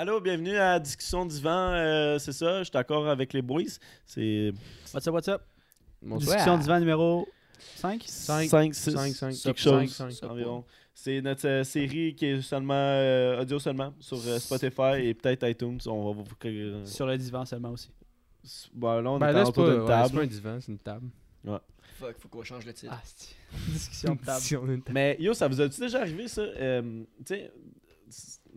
[0.00, 1.72] Allô, bienvenue à Discussion d'Ivan.
[1.74, 3.64] Euh, c'est ça, je suis d'accord avec les boys.
[4.06, 4.50] C'est
[4.94, 5.42] What's up, what's up?
[6.00, 6.36] Bonsoir.
[6.38, 7.28] Discussion divan numéro
[7.76, 8.02] 5?
[8.06, 8.48] 5.
[8.48, 9.34] 5, 6, cinq, cinq.
[9.42, 10.30] quelque Cinq, chose cinq.
[10.30, 10.64] environ.
[10.94, 15.46] C'est notre euh, série qui est seulement euh, audio seulement sur euh, Spotify et peut-être
[15.46, 15.78] iTunes.
[15.86, 16.86] On va vous.
[16.86, 17.90] Sur le divan seulement aussi.
[18.72, 20.18] bon, là, on Ben est là, c'est autour pas, d'une ouais, c'est pas table.
[20.22, 21.06] un divan, c'est une table.
[21.98, 22.90] Fuck, faut qu'on change le titre.
[22.96, 23.34] Ah, c'est-
[23.70, 24.40] Discussion de table.
[24.40, 24.94] Si on a une table.
[24.94, 26.40] Mais yo, ça vous a-tu déjà arrivé ça?
[26.40, 27.52] Euh, tu sais,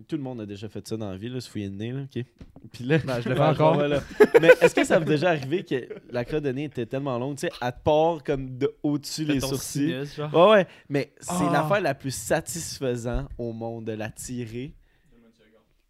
[0.08, 1.92] tout le monde a déjà fait ça dans la vie, là, se fouiller le nez,
[1.92, 2.24] là, ok?
[2.72, 3.78] Puis là, Ben, je le fais encore.
[3.88, 4.02] là.
[4.42, 7.18] Mais est-ce que ça vous a déjà arrivé que la crotte de nez était tellement
[7.20, 9.90] longue, tu sais, te part comme de au-dessus De les sourcils?
[9.90, 10.34] sinus, genre.
[10.34, 11.50] Ouais, ouais, mais c'est Ah.
[11.54, 14.74] l'affaire la plus satisfaisante au monde de la tirer.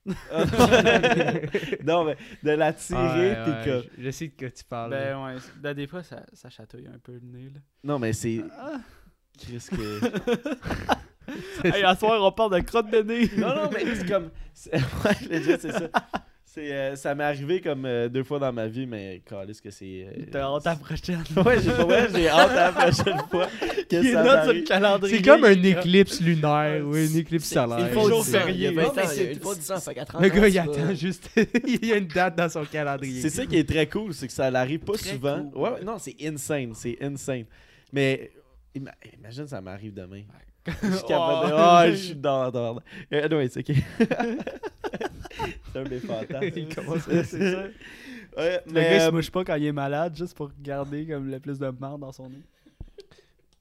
[1.86, 3.00] non, mais de la tirer,
[3.32, 3.84] Ouais, t'es ouais, comme.
[4.04, 4.90] je- sais de quoi tu parles.
[4.92, 7.60] Ben ouais, ben, des fois ça, ça chatouille un peu le nez là.
[7.86, 8.42] Non, mais c'est.
[8.60, 8.82] Ah.
[9.38, 10.00] Qu'est-ce que.
[11.64, 13.30] hey, à soir on parle de crotte de nez.
[13.38, 14.30] Non, non, mais c'est comme.
[14.54, 14.72] c'est-
[15.06, 15.90] Ouais, legit, c'est ça.
[16.46, 19.72] C'est, euh, ça m'est arrivé comme euh, deux fois dans ma vie, mais calisse que
[19.72, 20.06] c'est.
[20.08, 21.24] euh, T'as hâte à la prochaine.
[21.44, 21.72] Ouais, j'ai
[22.16, 23.48] j'ai hâte à la prochaine fois
[23.90, 25.16] que Il ça note sur le calendrier.
[25.18, 27.80] C'est comme un éclipse lunaire ou une éclipse solaire.
[27.80, 28.68] il faut jour férié.
[28.70, 30.22] Il y a 20 Non, mais ans, c'est- il faut 10 ans, fait qu'à 30
[30.22, 31.28] Le gars, il attend juste.
[31.68, 33.22] il y a une date dans son calendrier.
[33.22, 35.50] C'est ça qui est très cool, c'est que ça n'arrive pas Très souvent.
[35.52, 35.84] cool, ouais, ouais.
[35.84, 37.46] non, c'est insane, c'est insane.
[37.92, 38.30] Mais
[38.76, 40.22] ima- imagine ça m'arrive demain.
[40.68, 41.80] Je suis capable de- Oh.
[41.84, 42.80] Oh, je suis dans dans.
[43.12, 43.76] Euh, anyway, c'est ok.
[45.74, 46.50] c'est un des fantasmes.
[46.56, 47.64] Il commence C'est ça.
[48.38, 50.50] Ouais, Le mais, gars il euh, se mouche pas quand il est malade juste pour
[50.62, 52.42] garder comme le plus de marde dans son nez.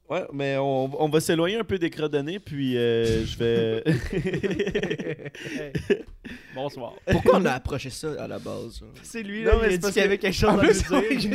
[0.09, 1.91] ouais, mais on, on va s'éloigner un peu des
[2.22, 3.84] nez, puis euh, je vais.
[6.55, 6.94] Bonsoir.
[7.11, 8.83] Pourquoi on a approché ça à la base?
[9.03, 10.50] C'est lui Non, là, mais il c'est a dit parce qu'il y avait quelque chose
[10.50, 10.89] En à plus, dire.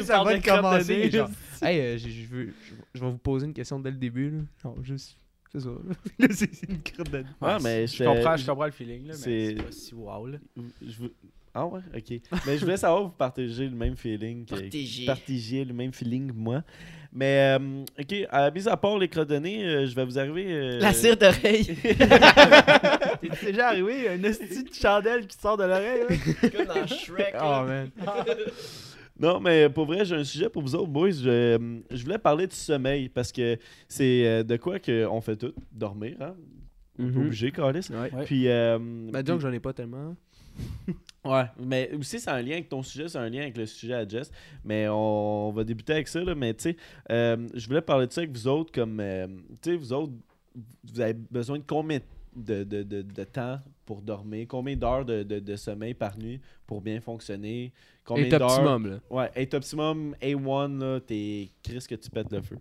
[0.07, 1.11] parle va de commencer, nez.
[1.11, 1.29] genre.
[1.61, 4.29] Hey, euh, je, je veux, je, je vais vous poser une question dès le début.
[4.31, 4.37] Là.
[4.65, 5.17] Non, juste.
[5.53, 5.69] C'est ça.
[6.19, 9.13] Là, c'est c'est une crotte de Ouais, mais je comprends, je comprends le feeling là,
[9.13, 10.37] mais c'est- pas si wow là.
[10.81, 11.13] Je veux-
[11.53, 12.19] Ah ouais, ok.
[12.45, 14.51] Mais je voulais savoir vous partagez le même feeling que.
[14.55, 15.05] Partager.
[15.05, 16.61] Partager le même feeling que moi.
[17.13, 19.09] Mais, euh, ok, à, mis à part les
[19.39, 20.45] nez, euh, je vais vous arriver.
[20.49, 21.65] euh, La cire d'oreille.
[21.81, 26.49] T'es déjà arrivé un esti de chandelle qui sort de l'oreille là?
[26.49, 27.33] Comme dans Shrek.
[27.35, 27.63] Oh là.
[27.65, 27.89] man.
[29.19, 31.11] Non, mais pour vrai, j'ai un sujet pour vous autres, boys.
[31.11, 33.57] Je, je voulais parler du sommeil parce que
[33.87, 36.35] c'est euh, de quoi qu'on fait tout dormir, hein?
[36.99, 37.17] Est Mhm.
[37.25, 37.87] obligé, Carlis.
[37.91, 38.23] Ouais.
[38.25, 38.47] Puis.
[38.47, 40.15] Euh, Ben, disons que j'en ai pas tellement.
[41.25, 43.95] Ouais, mais aussi c'est un lien avec ton sujet, c'est un lien avec le sujet
[43.95, 44.31] à Jess.
[44.63, 46.33] Mais on, on va débuter avec ça, là.
[46.35, 46.77] Mais tu sais,
[47.11, 49.27] euh, je voulais parler de ça avec vous autres, comme, euh,
[49.61, 50.13] tu sais, vous autres,
[50.85, 52.03] vous avez besoin de combien de,
[52.43, 54.45] de, de, de temps pour dormir?
[54.47, 57.73] Combien d'heures de, de, de sommeil par nuit pour bien fonctionner?
[58.03, 58.43] Combien Et d'heures?
[58.43, 58.99] optimum, là.
[59.09, 62.57] Ouais, 8 optimum, A1, là, t'es Chris que tu pètes le feu.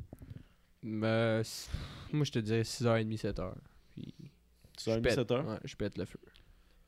[0.82, 1.68] Ben, c-
[2.12, 3.54] moi, je te dirais 6h30, 7h.
[3.94, 4.14] Puis.
[4.76, 5.14] Tu as je mis pète.
[5.14, 5.46] 7 heures?
[5.46, 6.18] Ouais, je pète le feu.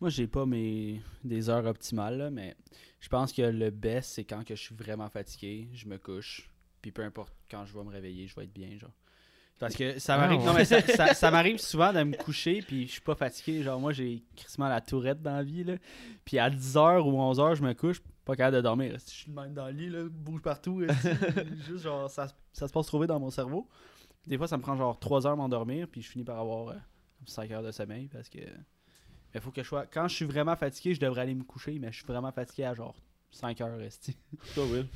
[0.00, 2.54] Moi, j'ai pas mes des heures optimales, là, mais
[3.00, 6.48] je pense que le best, c'est quand que je suis vraiment fatigué, je me couche,
[6.80, 8.92] puis peu importe quand je vais me réveiller, je vais être bien, genre.
[9.58, 12.62] Parce que ça Ah, m'arrive non, mais ça, ça- ça m'arrive souvent de me coucher,
[12.62, 13.62] puis je suis pas fatigué.
[13.62, 15.74] Genre, moi, j'ai crissement la tourette dans la vie, là.
[16.24, 18.92] Puis à 10h ou 11h, je me couche, pas capable de dormir.
[19.04, 20.82] Je suis le même dans le lit, là, bouge partout.
[21.66, 23.68] Juste, genre, ça, ça se passe trop vite dans mon cerveau.
[24.26, 26.74] Des fois, ça me prend genre 3 heures m'endormir, puis je finis par avoir
[27.26, 28.38] 5 heures de sommeil parce que.
[29.34, 29.86] Il faut que je sois.
[29.86, 32.64] Quand je suis vraiment fatigué, je devrais aller me coucher, mais je suis vraiment fatigué
[32.64, 32.94] à genre
[33.30, 34.16] 5 heures resti.
[34.54, 34.86] Toi, Will?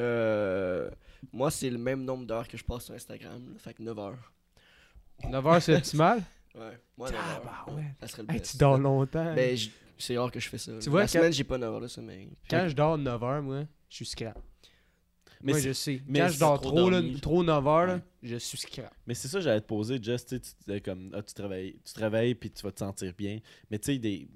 [0.00, 0.90] Euh,
[1.32, 3.52] moi, c'est le même nombre d'heures que je passe sur Instagram.
[3.52, 4.32] là, fait que 9 heures.
[5.24, 6.22] 9h, c'est optimal?
[6.54, 7.42] Ouais, moi 9 heures.
[7.42, 7.84] Tabarouette.
[8.00, 8.52] Ça serait le Hey, best.
[8.52, 9.34] tu dors longtemps.
[9.34, 10.72] Ben, j- c'est rare que je fais ça.
[10.80, 12.26] Tu vois, La quand- semaine, j'ai pas 9 heures de sommeil.
[12.26, 14.38] Puis- Quand je dors 9h, moi, je suis scrap.
[15.42, 16.02] Mais moi, c'est- je sais.
[16.06, 17.20] mais Quand c'est je dors trop trop, là, dormi.
[17.20, 18.00] trop 9h, là, Ouais.
[18.22, 18.92] je suis scrap.
[19.06, 21.32] Mais c'est ça que j'allais te poser, Jess, tu sais, tu disais comme, ah, tu
[21.34, 23.38] te réveilles, tu te réveilles puis tu vas te sentir bien.
[23.70, 24.28] Mais tu sais, des...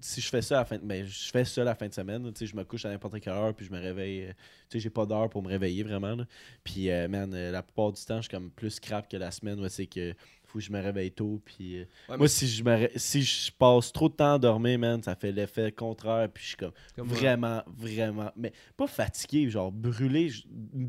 [0.00, 0.84] si je fais ça à la fin de...
[0.84, 3.20] ben, je fais ça la fin de semaine, tu sais, je me couche à n'importe
[3.20, 4.32] quelle heure puis je me réveille, euh,
[4.68, 6.24] tu sais, j'ai pas d'heure pour me réveiller vraiment, là.
[6.64, 9.30] Puis, euh, man, euh, la plupart du temps, je suis comme plus crap que la
[9.30, 11.78] semaine, ouais, c'est que faut que je me réveille tôt, puis...
[11.78, 15.00] euh, Ouais, moi, si je, me si je passe trop de temps à dormir, man,
[15.00, 16.72] ça fait l'effet contraire, puis je suis comme,
[17.06, 18.32] vraiment, vraiment...
[18.34, 20.28] Mais pas fatigué, genre brûlé,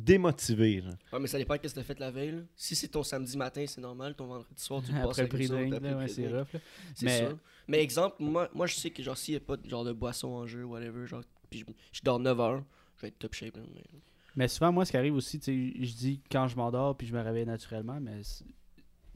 [0.02, 0.82] démotivé.
[1.14, 2.32] Ouais, mais ça dépend de ce que t'as fait la veille.
[2.32, 2.42] là.
[2.56, 4.16] Si c'est ton samedi matin, c'est normal.
[4.16, 5.74] Ton vendredi soir, tu le passes Après le c'est drink.
[5.74, 6.54] rough.
[6.54, 6.60] là.
[6.96, 7.38] C'est Mais- sûr.
[7.72, 9.94] Mais exemple, moi, moi je sais que genre s'il n'y a pas de, genre de
[9.94, 12.64] boisson en jeu, whatever, genre, puis je, je dors 9 heures,
[12.98, 13.56] je vais être top shape.
[13.56, 13.82] là, mais-
[14.36, 17.08] Mais souvent, moi, ce qui arrive aussi, tu sais, je dis quand je m'endors puis
[17.08, 18.44] je me réveille naturellement, mais tu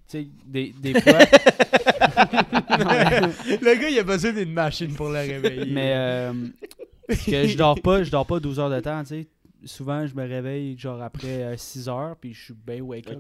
[0.07, 1.19] sais, des, des fois.
[2.80, 5.72] Le gars, il a besoin d'une machine pour le réveiller.
[5.74, 6.34] mais euh,
[7.10, 9.28] que je dors pas, je dors pas 12 heures de temps, tu sais.
[9.65, 13.19] Souvent, je me réveille genre après 6 heures, puis je suis bien wake up.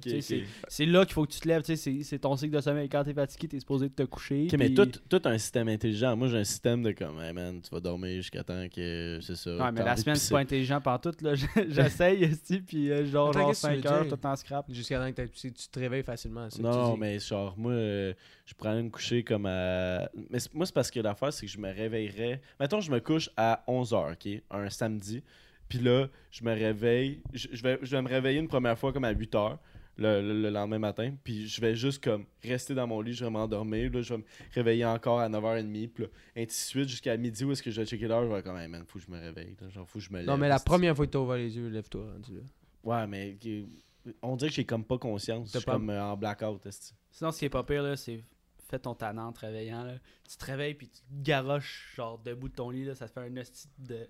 [0.69, 2.61] C'est- là qu'il faut que tu te lèves, tu sais, c'est- c'est ton cycle de
[2.61, 2.87] sommeil.
[2.89, 4.47] Quand t'es fatigué, t'es supposé te coucher.
[4.57, 6.15] Mais tout, tout un système intelligent.
[6.15, 9.35] Moi, j'ai un système de comme, hey man, tu vas dormir jusqu'à temps que c'est
[9.35, 9.51] ça.
[9.51, 11.11] Ouais, t'as mais la semaine, c'est pas intelligent par tout.
[11.69, 14.35] J'essaye, esti, puis euh, genre, Attends, genre qu'est-ce que tu 5 veux heures, tout en
[14.35, 14.65] scrap.
[14.71, 16.47] Jusqu'à temps que tu, tu te réveilles facilement.
[16.59, 18.13] Non, mais genre, moi, euh,
[18.45, 20.09] je prenais me coucher comme à.
[20.29, 22.41] Mais moi, c'est parce que l'affaire, c'est que je me réveillerais.
[22.59, 25.23] Mettons, je me couche à 11h, OK, un samedi.
[25.69, 27.21] Puis là, je me réveille.
[27.33, 29.57] Je, je vais, je vais me réveiller une première fois comme à 8h.
[29.97, 33.23] Le, le- le lendemain matin, puis je vais juste comme rester dans mon lit, je
[33.23, 36.89] vais m'endormir, là, je vais me réveiller encore à 9h30, puis là, ainsi de suite
[36.89, 38.99] jusqu'à midi où est-ce que je vais checker l'heure, je vais comme, hey man, faut
[38.99, 40.27] que je me réveille, là, genre, faut que je me lève.
[40.27, 42.07] Non, mais la première fois que t'as ouvert les yeux, lève-toi.
[42.83, 43.37] Ouais, mais
[44.21, 46.59] on dirait que j'ai comme pas conscience, je suis pas- comme euh, en blackout.
[47.09, 48.21] Sinon, ce qui est pas pire, là, c'est
[48.69, 49.83] fais ton tannant en te réveillant.
[49.85, 49.93] Là.
[50.29, 53.13] Tu te réveilles, puis tu te garoches, genre, debout de ton lit, là, ça te
[53.13, 54.09] fait un hostie de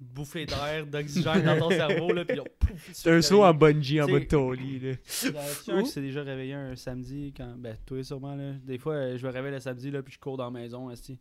[0.00, 3.52] bouffée d'air, d'oxygène dans ton cerveau, là, puis là, pouf, tu C'est un saut en
[3.52, 4.78] bungee en bas de ton lit.
[4.78, 4.92] Là.
[5.82, 7.54] Qui s'est déjà réveillé un samedi quand.
[7.58, 8.52] Ben, toi sûrement, là.
[8.64, 10.90] Des fois, euh, je me réveille le samedi, là, puis je cours dans la maison,
[10.90, 11.18] esti.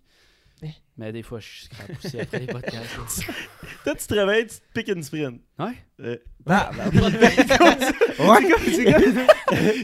[0.99, 2.95] Mais des fois, je suis scrap aussi après les podcasts.
[3.83, 5.39] Toi, tu te réveilles, tu te piques une sprint.
[5.59, 5.73] Ouais.
[5.99, 9.25] Euh, Bah, bah, ouais, comme- c'est comme,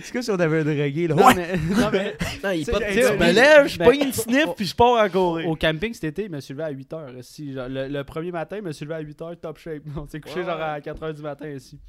[0.03, 1.07] c'est comme si on avait un drogué.
[1.07, 1.15] Là.
[1.15, 1.35] Non, Ouais.
[1.35, 4.65] mais, non, mais Non, il pas je Ben, me lève, je pogne une sniff, puis
[4.65, 5.47] je pars à courir.
[5.47, 7.19] Au camping cet été, il me suis levé à 8h.
[7.19, 9.83] Ici, genre, le, le premier matin, il me suis levé à 8h, top shape.
[9.95, 10.63] On s'est couché Ouais, genre ouais.
[10.63, 11.79] à 4h du matin ici.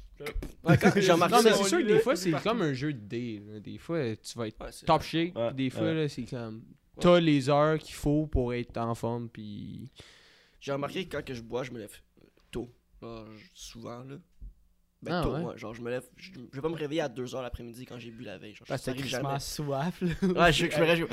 [0.63, 2.99] Ouais, J'ai remarqué Non, mais c'est sûr que des fois, c'est comme un jeu de
[2.99, 3.41] dés.
[3.63, 5.35] Des fois, tu vas être Ouais, top shape.
[5.35, 5.93] Ouais, des fois, ouais.
[5.95, 6.61] là, c'est comme.
[6.99, 9.29] T'as les heures qu'il faut pour être en forme.
[9.29, 9.91] Puis.
[10.59, 11.95] J'ai remarqué que quand que je bois, je me lève
[12.51, 12.69] tôt.
[13.01, 14.15] Genre, je- souvent, là.
[15.01, 15.41] Ben, Ah, tôt, ouais?
[15.43, 15.57] ouais.
[15.57, 16.07] Genre, je me lève.
[16.15, 18.55] Je, je vais pas me réveiller à 2h l'après-midi quand j'ai bu la veille.
[18.55, 19.39] Genre, Parce que t'as jamais.
[19.39, 20.01] soif.
[20.01, 20.07] Là.
[20.45, 21.05] Ouais, je, je me réveille.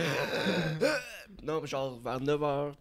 [1.43, 2.75] non, genre, vers 9h.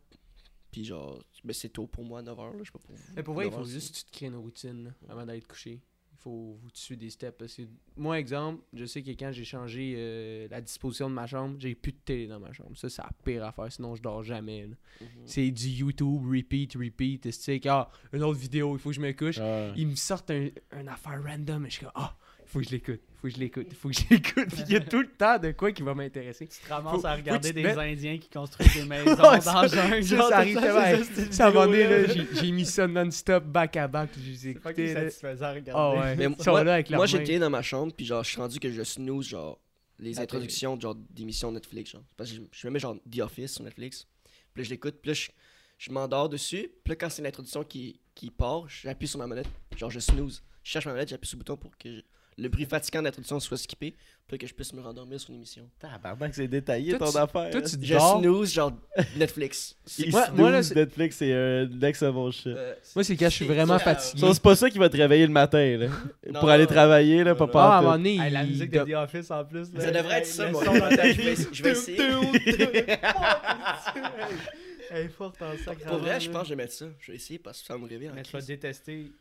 [0.72, 2.60] Puis, genre, ben, c'est tôt pour moi, 9h, là.
[2.60, 3.04] Je sais pas pour vous.
[3.16, 4.92] Mais pour vrai, il 9 faut heures, juste que tu te crées une routine là,
[5.10, 5.82] avant d'aller te coucher.
[6.22, 7.36] Il faut faut que tu suis des steps.
[7.38, 7.64] Parce que,
[7.98, 11.74] moi, exemple, je sais que quand j'ai changé euh, la disposition de ma chambre, j'ai
[11.74, 12.78] plus de télé dans ma chambre.
[12.78, 13.72] Ça, c'est la pire affaire.
[13.72, 14.68] Sinon, je dors jamais.
[14.68, 15.08] Mhm.
[15.26, 17.24] C'est du YouTube, repeat, repeat.
[17.24, 19.40] Tu sais, ah, une autre vidéo, il faut que je me couche.
[19.76, 22.16] Ils me sortent un, un affaire random et je suis comme, ah,
[22.52, 24.48] faut que je l'écoute, il faut que je l'écoute, il faut que je l'écoute.
[24.50, 26.48] Puis il y a tout le temps de quoi qui va m'intéresser.
[26.48, 29.62] Tu te ramasses Faut- à regarder des Indiens qui construisent des maisons Ouais, dans ça-
[29.64, 30.04] le jungle.
[30.04, 30.72] ça, ça arrive ça, c'est
[31.88, 34.10] là, j'ai- mis ça non-stop, back à back.
[34.20, 34.94] J'ai C'est pas écouté.
[34.94, 35.02] là.
[35.04, 35.72] satisfaisant à regarder.
[35.74, 36.16] Ah ouais.
[36.16, 36.90] Mais Ils sont moi, là avec
[37.24, 39.60] été dans ma chambre, puis genre, je suis rendu que je snooze, genre,
[40.00, 42.04] les introductions genre, d'émissions Netflix, genre.
[42.18, 44.08] Parce que je, je me mets, genre, The Office sur Netflix.
[44.54, 45.30] Puis là, je l'écoute, puis là, je,
[45.78, 46.70] je m'endors dessus.
[46.84, 50.44] Puis là, quand c'est l'introduction qui, qui part, j'appuie sur ma manette, genre, je snooze.
[50.64, 52.02] Je cherche ma manette, j'appuie sur le bouton pour que je-
[52.38, 53.94] le bruit fatigant d'introduction soit skippé,
[54.32, 55.70] là, que je puisse me rendormir sur l'émission.
[55.80, 57.50] Tabarnak, c'est détaillé Toi, ton tu- affaire.
[57.52, 58.20] Toi, tu Je dors.
[58.22, 58.72] snooze, genre,
[59.18, 59.76] Netflix.
[60.08, 62.48] Moi- snooze, moi, là, Netflix, c'est un next level shit.
[62.48, 63.84] Euh, Moi, c'est quand je suis vraiment ça.
[63.96, 64.26] fatigué.
[64.34, 65.88] C'est pas ça qui va te réveiller le matin, là.
[66.32, 68.72] Non, Pour aller travailler, là, pas Non, Ah, à un moment donné, Hey, la musique
[68.72, 69.72] de The Office en plus.
[69.74, 69.82] là.
[69.82, 70.64] Ça devrait être ça, moi.
[71.52, 71.98] Je vais- essayer.
[74.90, 75.80] Elle est forte en sac.
[75.80, 76.86] Pour vrai, je pense que je vais mettre ça.
[77.00, 79.12] Je vais essayer parce que ça me réveiller en Mais tu vas détester.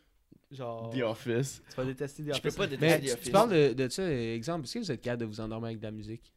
[0.51, 0.91] Genre.
[0.91, 1.63] The Office.
[1.71, 2.57] Tu vas détester The Je peux Office.
[2.57, 3.25] pas Mais détester The tu, Office.
[3.27, 5.67] tu parles de, de ça, euh, exemple, est-ce que vous êtes capable de vous endormir
[5.67, 6.33] avec de la musique?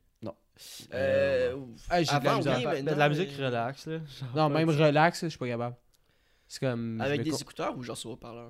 [0.93, 1.55] Euh,
[1.89, 2.57] Ah, j'ai de la misère.
[2.57, 3.97] oui, Mais mais de la non, musique mais- relax, là.
[3.97, 5.75] Genre, Non, même de- relax, je suis pas capable.
[6.47, 7.01] C'est comme.
[7.01, 8.49] Avec des écouteurs ou genre sur haut-parleur?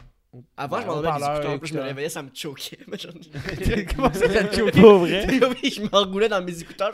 [0.57, 2.77] Avant, je avec des écouteurs, puis je me réveillais, ça me choquait.
[3.95, 4.71] Comment ça, ça te choque?
[4.73, 5.27] Pour vrai?
[5.29, 6.91] oui, je m'enroulais dans mes écouteurs.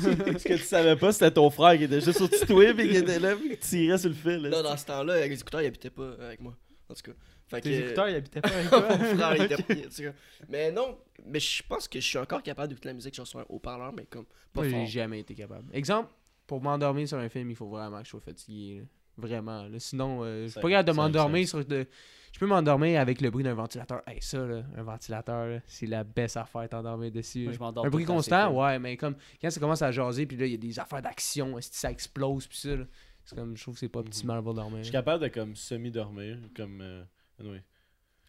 [0.00, 2.96] Ce que tu savais pas, c'était ton frère qui était juste petit twib et qui
[2.98, 4.36] était là, puis qui tirait sur le fil.
[4.42, 4.50] là.
[4.50, 6.54] Non, dans ce temps-là, avec les écouteurs, il habitait pas avec moi.
[6.88, 7.12] En tout cas.
[7.50, 8.98] Fait Tes que- écouteurs, ils habitaient pas avec Mon toi.
[8.98, 9.54] frère, il était
[9.86, 10.12] en tout cas.
[10.48, 13.40] Mais non, mais je pense que je suis encore capable d'écouter la musique genre sur
[13.40, 15.64] un haut-parleur, mais comme pas Moi, j'ai jamais été capable.
[15.74, 16.10] Exemple,
[16.46, 18.78] pour m'endormir sur un film, il faut vraiment que je sois fatigué.
[18.78, 18.84] là.
[19.16, 19.64] Vraiment.
[19.64, 19.78] là.
[19.78, 21.86] Sinon, euh, je suis Ça- pas capable de ça m'endormir sur de.
[22.32, 24.00] Je peux m'endormir avec le bruit d'un ventilateur.
[24.06, 27.40] Hey, ça, là, un ventilateur, là, c'est la best affaire t'endormir dessus.
[27.42, 27.54] Moi, là.
[27.54, 28.56] je m'endors un tout bruit le temps, constant, cool.
[28.62, 31.02] ouais, mais comme quand ça commence à jaser, puis là, il y a des affaires
[31.02, 32.84] d'action, que ça explose, puis ça, là,
[33.24, 34.78] c'est comme, je trouve que c'est pas optimal pour dormir.
[34.78, 36.80] Je suis capable de comme semi-dormir, comme...
[36.80, 37.02] euh,
[37.40, 37.62] anyway.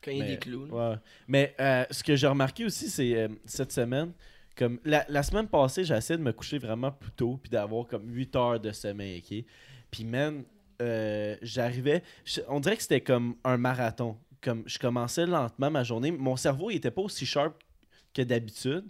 [0.03, 0.72] Quand il y a des clowns.
[0.72, 0.96] Ouais.
[1.27, 4.13] Mais euh, ce que j'ai remarqué aussi, c'est euh, cette semaine,
[4.56, 7.86] comme la, la semaine passée, j'ai essayé de me coucher vraiment plus tôt puis d'avoir
[7.88, 9.46] comme 8 heures de sommeil, ok?
[9.91, 10.44] Puis man,
[10.82, 12.01] euh, j'arrivais,
[12.48, 14.18] on dirait que c'était comme un marathon.
[14.41, 17.53] Comme je commençais lentement ma journée, mon cerveau il était pas aussi sharp
[18.13, 18.86] que d'habitude.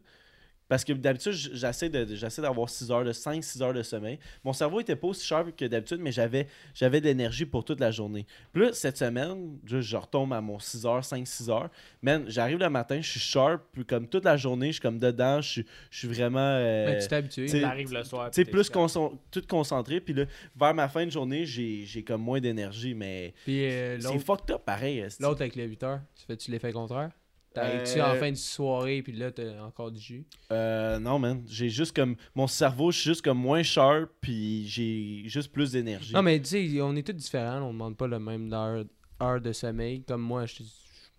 [0.72, 4.18] Parce que d'habitude, j'essaie de j'essaie d'avoir 6 heures de 5-6 heures de sommeil.
[4.46, 7.82] Mon cerveau était pas aussi sharp que d'habitude, mais j'avais j'avais de l'énergie pour toute
[7.82, 8.25] la journée.
[8.54, 11.70] Puis là, cette semaine, je, je retombe à mon 6 heures, 5-6 heures.
[12.01, 14.98] Man, j'arrive le matin, je suis sharp, puis comme toute la journée, je suis comme
[14.98, 16.40] dedans, je suis, je suis vraiment.
[16.40, 17.48] euh, Mais tu t'es habitué.
[17.62, 18.32] T'arrives le soir.
[18.32, 20.00] tu plus concent- tout concentré.
[20.00, 20.24] Puis là,
[20.56, 24.62] vers ma fin de journée, j'ai j'ai comme moins d'énergie, mais euh, c'est fucked up
[24.66, 25.06] pareil.
[25.20, 27.12] l'autre avec les 8 heures, tu fais-tu l'effet contraire?
[27.53, 30.25] T'arrives-tu Euh, en fin de soirée, puis là, t'as encore du jus?
[30.51, 31.43] Euh, non, man.
[31.48, 32.15] J'ai juste comme.
[32.34, 36.13] Mon cerveau, je suis juste comme moins sharp, puis j'ai juste plus d'énergie.
[36.13, 37.62] Non, mais tu sais, on est tous différents.
[37.62, 38.86] On demande pas le même heure,
[39.22, 40.03] heure de sommeil.
[40.03, 40.65] Comme moi, je suis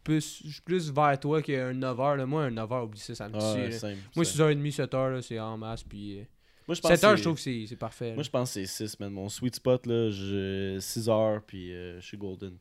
[0.03, 2.17] plus, je suis plus vers toi qu'un 9 heures.
[2.17, 2.25] Là.
[2.27, 3.73] Moi, un 9 heures, oublie ça, ça me Ah, tue.
[3.73, 4.33] simple, Moi, ça.
[4.33, 5.83] 6h30, 7h, là, c'est en masse.
[5.85, 6.23] Puis euh,
[6.67, 8.09] Moi, je pense 7 heures, je trouve que c'est- c'est parfait.
[8.09, 8.15] là.
[8.15, 9.12] Moi, je pense que c'est 6, man.
[9.12, 10.79] Mon sweet spot, là, je...
[10.81, 12.57] 6 heures, puis euh, je suis golden.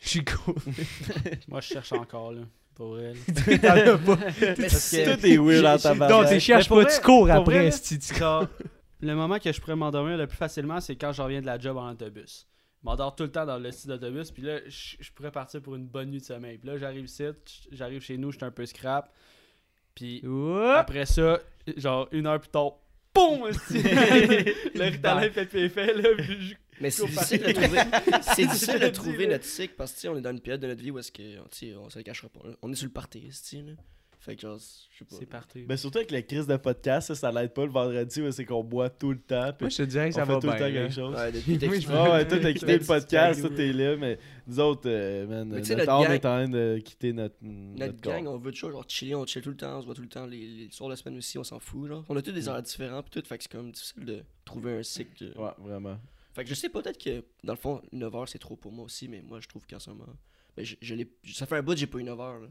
[0.00, 0.56] Je suis cool.
[1.48, 2.42] Moi, je cherche encore, là.
[2.74, 2.96] Pour.
[3.62, 4.18] T'en as pas.
[4.68, 6.08] C'est- Tout weird en j'ai- tabarnak.
[6.08, 7.66] Donc, tu cherches pas, tu cours après.
[7.66, 8.14] esti, tu-
[9.00, 11.58] le moment que je pourrais m'endormir le plus facilement, c'est quand je reviens de la
[11.58, 12.46] job en autobus.
[12.82, 15.74] Je m'endors tout le temps dans le style d'autobus, puis là, je pourrais partir pour
[15.74, 16.58] une bonne nuit de sommeil.
[16.58, 17.22] Puis là, j'arrive ici,
[17.72, 19.10] j'arrive chez nous, je suis un peu scrap.
[19.94, 20.22] Puis
[20.76, 21.38] après ça,
[21.76, 22.72] genre une heure plus tard,
[23.48, 23.82] esti.
[23.82, 26.08] le Ritalin fait effet, là.
[26.16, 27.78] puis je- Mais c'est difficile de trouver,
[28.34, 30.90] c'est difficile de notre cycle parce que on est dans une période de notre vie
[30.90, 31.22] où est-ce que
[31.78, 32.40] on se le cachera pas.
[32.48, 32.54] là.
[32.62, 33.72] On est sur le party, esti, là.
[34.20, 35.16] Fait que genre, je sais pas.
[35.18, 35.64] C'est parti.
[35.64, 38.46] Ben, surtout avec la crise de podcast, ça, ça l'aide pas le vendredi, où c'est
[38.46, 39.52] qu'on boit tout le temps.
[39.52, 41.14] Puis Moi, je te dirais que on ça fait va tout le temps quelque chose.
[41.14, 44.18] Ouais, depuis Oui, je Ah ouais, toi t'as quitté le podcast, toi t'es là, mais
[44.46, 47.78] nous autres, euh, man, Mais notre notre gang- est en train de quitter notre, notre,
[47.86, 48.12] Notre corps.
[48.14, 50.00] gang, on veut choses, genre chiller, on chill tout le temps, on se voit tout
[50.00, 52.06] le temps, les, les soirs de la semaine aussi, on s'en fout, genre.
[52.08, 54.78] On a tous des horaires différents, pis tout, fait que c'est comme difficile de trouver
[54.78, 55.22] un cycle.
[55.22, 55.98] de- Ouais, vraiment.
[56.34, 58.84] Fait que je sais peut-être que, dans le fond, 9 heures c'est trop pour moi
[58.84, 60.06] aussi, mais moi je trouve qu'en ce moment.
[60.56, 62.48] Ben, je, je l'ai- ça fait un bout que j'ai pas eu 9 heures, là.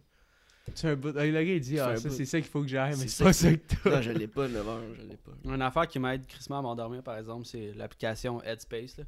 [0.76, 1.12] C'est un bout.
[1.14, 3.10] Le gars, il dit, C'est ah, ça, c'est ça qu'il faut que j'aaille, mais C'est
[3.10, 3.90] c'est pas ça que t'as.
[3.98, 5.32] Non, je l'ai pas, 9 heures, je l'ai pas.
[5.44, 8.98] Une affaire qui m'aide crissement à m'endormir, par exemple, c'est l'application Headspace.
[8.98, 9.04] là.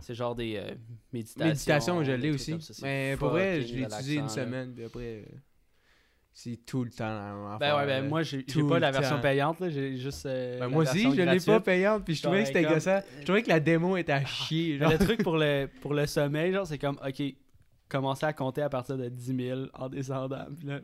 [0.00, 0.74] C'est genre des euh,
[1.12, 1.48] méditations.
[1.48, 2.60] Méditation, je l'ai aussi.
[2.60, 5.36] ça, Mais pour vrai, je l'ai utilisé une semaine, puis après, euh,
[6.34, 9.22] c'est tout le temps la Ben ouais, ben moi, j'ai pas la version temps.
[9.22, 10.24] payante, là, j'ai juste.
[10.26, 13.00] euh, Ben moi aussi, je l'ai pas payante, puis je trouvais que c'était Genre, gossant.
[13.20, 14.78] Je trouvais que la démo était à chier.
[14.78, 14.90] Genre.
[14.90, 17.22] le truc pour le, pour le sommeil, genre, c'est comme, ok,
[17.92, 20.46] commencer à compter à partir de 10 000 en descendant.
[20.58, 20.78] Puis là,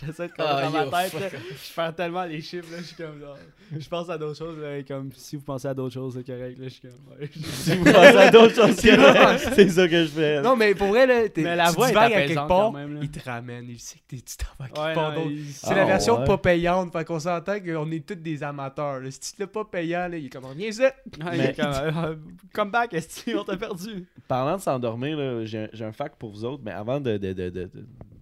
[0.00, 1.20] j'essaie de compter Ah, dans yo, ma tête.
[1.20, 1.28] là.
[1.30, 3.36] je perds tellement les chiffres, là, je suis comme, genre,
[3.76, 6.58] je pense à d'autres choses, là, comme, si vous pensez à d'autres choses, c'est correct,
[6.58, 7.28] là, je suis comme, ouais.
[7.34, 10.40] Si vous pensez à d'autres choses que c'est ça que je fais.
[10.42, 12.98] Non, mais pour vrai, là, t'es- Mais la tu voix divagues à quelque part, même,
[13.02, 15.18] il te ramène, il sait que t'es- tu t'en vas à quelque Ouais, part non,
[15.24, 15.30] d'autre.
[15.32, 16.26] il- C'est Ah, la version ouais.
[16.26, 19.00] pas payante, fait qu'on s'entend qu'on est tous des amateurs.
[19.02, 20.84] tu l'as pas payant, là, il est comme rien ça.
[20.84, 20.92] Ouais,
[21.32, 22.14] il Mais- est comme, euh,
[22.52, 24.06] come back, est on t'a perdu?
[24.28, 27.16] Parlant de s'endormir, là, j'ai un- j'ai un fact pour vous autres, mais avant de,
[27.16, 27.70] de, de, de,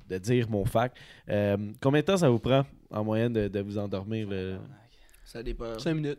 [0.08, 0.96] de- dire mon fact,
[1.28, 4.58] euh, combien de temps ça vous prend en moyenne de, de vous endormir là?
[5.24, 5.78] Ça dépend.
[5.78, 6.18] 5 minutes.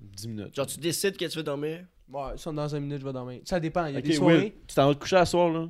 [0.00, 0.54] 10 minutes.
[0.54, 1.84] Genre, tu décides que tu veux dormir?
[2.08, 3.40] Ouais, ça, dans 5 minutes, je vais dormir.
[3.44, 4.36] Ça dépend, il y a des soirées.
[4.36, 5.68] Will, tu t'en vas te coucher à soir, là?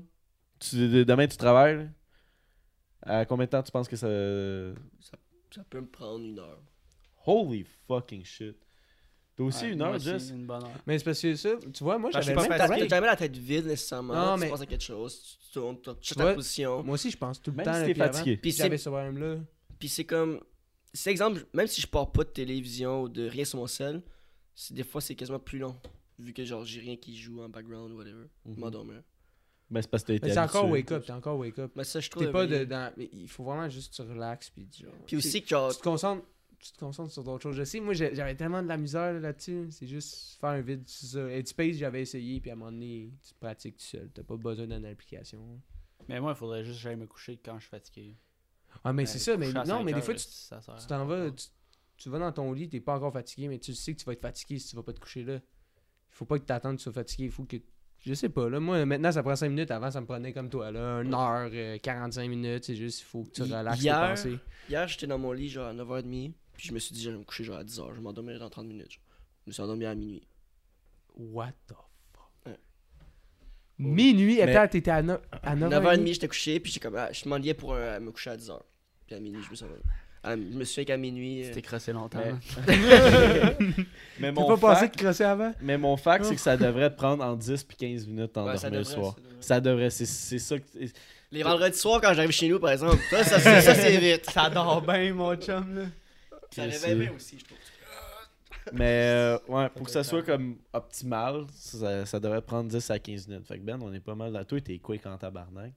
[0.58, 1.84] Tu- demain, tu travailles, là?
[3.02, 4.08] À combien de temps tu penses que ça...
[5.50, 6.60] Ça peut me prendre une heure.
[7.26, 8.56] Holy fucking shit.
[9.40, 10.30] T'as aussi Ouais, une moi heure, aussi, Jess?
[10.30, 10.70] une bonne heure.
[10.86, 12.68] Mais c'est parce que ça, tu vois, moi, Parce que j'avais je suis même pas
[12.68, 14.14] T'as t'as jamais la tête vide nécessairement.
[14.14, 16.82] Non, tu mais- penses à quelque chose, tu tournes, tu vois, ta position.
[16.82, 17.72] Moi aussi, je pense tout le Même temps.
[17.74, 18.36] si là, t'es puis avant, fatigué.
[18.36, 19.36] Puis J'avais c'est ce problème-là.
[19.78, 20.40] puis c'est comme.
[20.92, 24.02] C'est exemple, même si je pars pas de télévision ou de rien sur mon sel,
[24.54, 25.76] c'est- des fois c'est quasiment plus long.
[26.18, 28.26] Vu que genre j'ai rien qui joue en background ou whatever.
[28.44, 28.56] Mhm.
[28.58, 29.02] M'endormir.
[29.70, 30.72] Ben, c'est parce que t'as été Mais c'est encore habitué.
[30.80, 31.70] wake up, t'es encore wake up.
[31.76, 32.24] Mais ça, je trouve.
[32.26, 32.92] T'es pas de, de dans.
[32.96, 34.50] Mais il faut vraiment juste que tu relaxes.
[34.50, 35.70] Puis, genre, Puis aussi que genre.
[35.72, 36.24] tu te concentres.
[36.60, 37.56] Tu te concentres sur d'autres choses.
[37.56, 39.68] Je sais, moi j'avais tellement de la misère là, là-dessus.
[39.70, 41.30] C'est juste faire un vide sur ça.
[41.30, 44.10] Headspace, j'avais essayé, puis à un moment donné, tu pratiques tout seul.
[44.12, 45.60] T'as pas besoin d'une application.
[46.08, 48.16] Mais moi, il faudrait juste que j'aille me coucher quand je suis fatigué.
[48.84, 51.30] Ah, mais Ben, c'est ça, mais non, mais des heures, fois, là, tu, t'en vas,
[51.30, 51.46] tu,
[51.96, 54.12] tu vas dans ton lit, t'es pas encore fatigué, mais tu sais que tu vas
[54.12, 55.34] être fatigué si tu vas pas te coucher là.
[55.34, 55.40] Il
[56.10, 57.56] faut pas que t'attendes que tu sois fatigué, il faut que.
[58.02, 60.48] Je sais pas, là, moi maintenant ça prend 5 minutes, avant ça me prenait comme
[60.48, 63.84] toi, là, 1 heure, euh, 45 minutes, c'est juste, il faut que tu relaxes tes
[63.84, 64.38] hier- pensées.
[64.70, 66.32] Hier, j'étais dans mon lit genre à 9h30.
[66.60, 67.86] Puis je me suis dit, j'allais me coucher genre à 10h.
[67.88, 68.90] Je vais m'endormir dans 30 minutes.
[68.92, 69.02] genre.
[69.46, 70.20] Je me suis endormi à minuit.
[71.16, 71.72] What the
[72.12, 72.28] fuck?
[72.44, 72.58] Ouais.
[73.78, 75.70] Minuit, Mais- attends, t'étais à, no- à 9h30.
[75.70, 76.60] 9h30, j'étais couché.
[76.60, 76.96] Puis comme.
[76.96, 78.60] ah, je m'en liais pour euh, me coucher à 10h.
[79.06, 79.82] Puis à minuit, je me suis endormi.
[80.22, 81.44] Ah, je me suis fait qu'à minuit.
[81.44, 82.20] euh, C'était crossé longtemps.
[82.22, 83.54] Mais- hein.
[84.20, 85.54] Mais T'as mon, pas pensé fact, de crosser avant?
[85.62, 88.26] mais mon fact, c'est que ça devrait te prendre en 10 puis 15 minutes ouais,
[88.34, 89.16] d'endormir ça le soir.
[89.40, 89.88] ça devrait.
[89.88, 90.64] C'est c'est ça que...
[91.32, 94.28] Les vendredis soirs, quand j'arrive chez nous, par exemple, ça, ça, c'est- ça, c'est vite.
[94.30, 95.82] Ça dort bien, mon chum, là.
[96.50, 97.58] Ça réveille euh, bien aussi, je trouve.
[98.72, 102.98] Mais euh, ouais, pour que ça soit comme optimal, ça, ça devrait prendre 10 à
[102.98, 103.46] 15 minutes.
[103.46, 104.44] Fait que Ben, on est pas mal là.
[104.44, 105.72] Toi, t'es quick en tabarnak.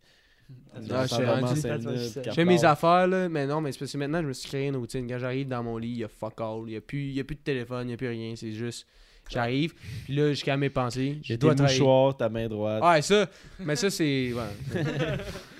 [0.92, 4.34] Ah, je J'ai mes affaires, là, mais non, mais c'est parce que maintenant, je me
[4.34, 5.08] suis créé une routine.
[5.08, 6.64] Quand j'arrive dans mon lit, il y a fuck all.
[6.66, 8.36] Il n'y a, plus- il y a plus de téléphone, il n'y a plus rien.
[8.36, 8.86] C'est juste,
[9.30, 11.20] j'arrive, puis là, je calme mes pensées.
[11.24, 12.84] J'ai tes mouchoirs, ta main droite.
[12.84, 14.34] Ouais, ça, mais ça, c'est.
[14.34, 14.84] Ouais.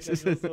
[0.00, 0.48] C'est ça.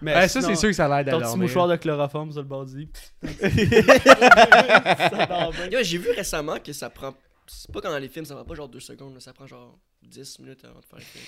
[0.00, 1.32] Mais ça, c'est sûr que ça a l'air Ton d'aller.
[1.32, 2.88] petit mouchoir de chloroforme sur le bord du lit.
[5.82, 7.14] J'ai vu récemment que ça prend.
[7.50, 9.46] C'est pas comme dans les films, ça prend pas genre 2 secondes, là, ça prend
[9.46, 11.24] genre 10 minutes avant de faire le film.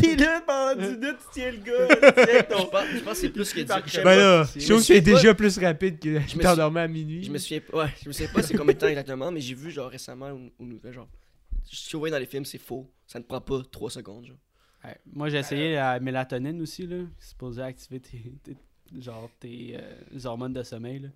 [0.18, 1.88] T'es là pendant 10 minutes, tu tiens le gars.
[1.88, 4.16] tu tiens Je ton- pense, je pense que c'est plus que 10 je sais Ben
[4.18, 6.82] là, Je je me trouve que c'est déjà plus rapide que Je je me t'endormais
[6.82, 7.24] à minuit.
[7.24, 9.40] Je me souviens pas, ouais, je me souviens pas c'est combien de temps exactement, mais
[9.40, 11.08] j'ai vu genre récemment une, une nouvelle genre.
[11.64, 12.86] Ce que vous voyez dans les films, c'est faux.
[13.06, 14.36] Ça ne prend pas 3 secondes, genre.
[14.84, 16.96] Ouais, Moi, j'ai essayé la mélatonine aussi, là.
[17.18, 18.56] C'est supposé activer tes, tes-
[19.00, 21.08] genre tes euh, hormones de sommeil, là.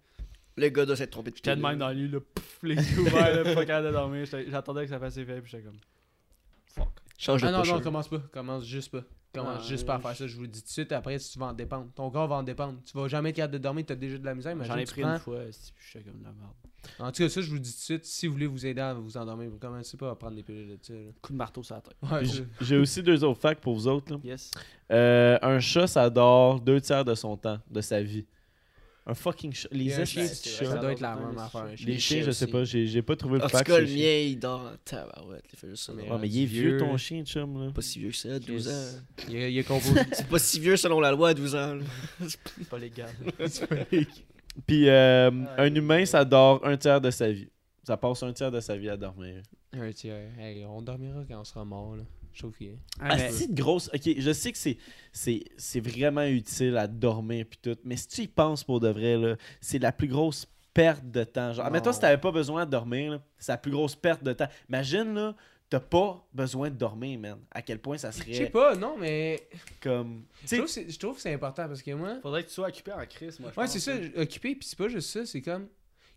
[0.58, 2.76] Le gars doit s'être trompé de J'étais de même dans le lit, là, pouf, les
[2.76, 4.24] yeux ouverts, là, pas capable de dormir.
[4.24, 5.76] J'attendais que ça fasse effet, puis j'étais comme.
[6.74, 6.88] Fuck.
[7.18, 8.20] Change de Ah non, non, commence pas.
[8.32, 9.02] Commence juste pas.
[9.36, 10.26] Commence Ah, juste pas à faire ça.
[10.26, 10.92] Je vous le dis tout de suite.
[10.92, 11.86] Après, tu vas en dépendre.
[11.94, 12.78] Ton corps va en dépendre.
[12.84, 13.84] Tu vas jamais être capable de dormir.
[13.86, 14.56] Tu as déjà de la misère.
[14.64, 16.52] J'en ai pris prends- une fois, c'est- puis j'étais comme de la merde.
[17.00, 18.04] En tout cas, ça, je vous le dis tout de suite.
[18.04, 20.68] Si vous voulez vous aider à vous endormir, vous commencez pas à prendre des pilules
[20.68, 20.94] de ça.
[21.20, 21.96] Coup de marteau sur la tête.
[22.02, 24.12] Ouais, J'ai aussi deux autres facts pour vous autres.
[24.12, 24.18] là.
[24.22, 24.50] Yes.
[24.92, 28.24] Euh, un chat, ça dort deux tiers de son temps, de sa vie.
[29.08, 29.68] Un fucking chat.
[29.70, 31.66] Les Yeah, chiens, ça doit être la même les affaire.
[31.66, 31.86] Les chien.
[31.86, 33.68] Les chiens, je sais pas, j'ai pas trouvé le En tout fact.
[33.68, 35.44] cas, le mien, il dort en tabarouette.
[35.52, 35.92] Il fait juste ça.
[35.94, 37.66] Mais- Ouais, mais il est vieux ton chien, chum.
[37.66, 37.70] Là.
[37.72, 38.98] Pas si vieux que ça, 12 ans.
[39.28, 40.00] Il est, il est composé.
[40.12, 41.76] C'est pas si vieux selon la loi, 12 ans.
[41.76, 41.84] là.
[42.28, 43.10] C'est pas légal.
[44.66, 47.48] Puis euh, Ah, un humain, ça dort un tiers de sa vie.
[47.84, 49.42] Ça passe un tiers de sa vie à dormir.
[49.72, 50.30] un tiers.
[50.38, 51.94] Hey, on dormira quand on sera mort.
[51.96, 52.02] Là.
[52.36, 52.78] Je trouve qu'il est.
[53.00, 53.88] Ah, c'est grosse.
[53.94, 54.76] Ok, je sais que c'est,
[55.10, 58.88] c'est, c'est vraiment utile à dormir puis tout, mais si tu y penses pour de
[58.90, 61.54] vrai, là, c'est la plus grosse perte de temps.
[61.54, 61.70] Genre, Non.
[61.70, 64.48] mettons si t'avais pas besoin de dormir, là, c'est la plus grosse perte de temps.
[64.68, 65.34] Imagine là,
[65.70, 67.38] t'as pas besoin de dormir, man.
[67.50, 69.48] À quel point ça Je sais serait pas, non, mais.
[69.80, 70.26] comme.
[70.34, 72.18] Je Tu sais, trouve, que c'est- je trouve que c'est important parce que moi.
[72.20, 73.50] Faudrait que tu sois occupé en crise, moi.
[73.54, 75.68] je Ouais, pense, c'est ça, occupé, puis c'est pas juste ça, c'est comme.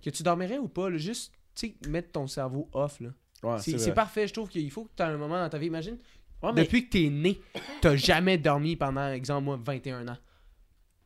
[0.04, 3.10] Que tu dormirais ou pas, là, juste, tu sais, mettre ton cerveau off, là.
[3.44, 5.68] Ouais, c'est parfait, je trouve qu'il faut que tu aies un moment dans ta vie.
[5.68, 5.98] Imagine,
[6.42, 7.40] Ouais, mais- depuis que t'es né,
[7.82, 10.18] t'as jamais dormi pendant, exemple, moi, 21 ans.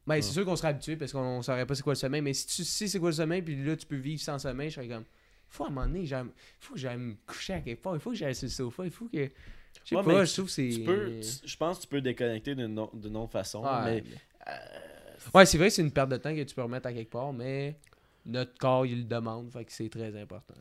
[0.06, 2.34] Ben, c'est sûr qu'on serait habitué parce qu'on saurait pas c'est quoi le sommeil, mais
[2.34, 4.76] si tu sais c'est quoi le sommeil, puis là, tu peux vivre sans sommeil, je
[4.76, 5.06] serais comme.
[5.48, 8.00] Faut à un moment donné, j'aime- faut que j'aille me coucher à quelque part, il
[8.02, 9.18] faut que j'aille sur le sofa, il faut que.
[9.18, 9.30] Je
[9.86, 10.70] sais Ouais, pas, je trouve que c'est.
[10.70, 14.04] Tu tu- je pense que tu peux déconnecter d'une au- d'une autre façon, mais
[15.34, 17.32] Ouais, c'est vrai c'est une perte de temps que tu peux remettre à quelque part,
[17.32, 17.78] mais
[18.26, 20.54] notre corps, il le demande, fait que c'est très important.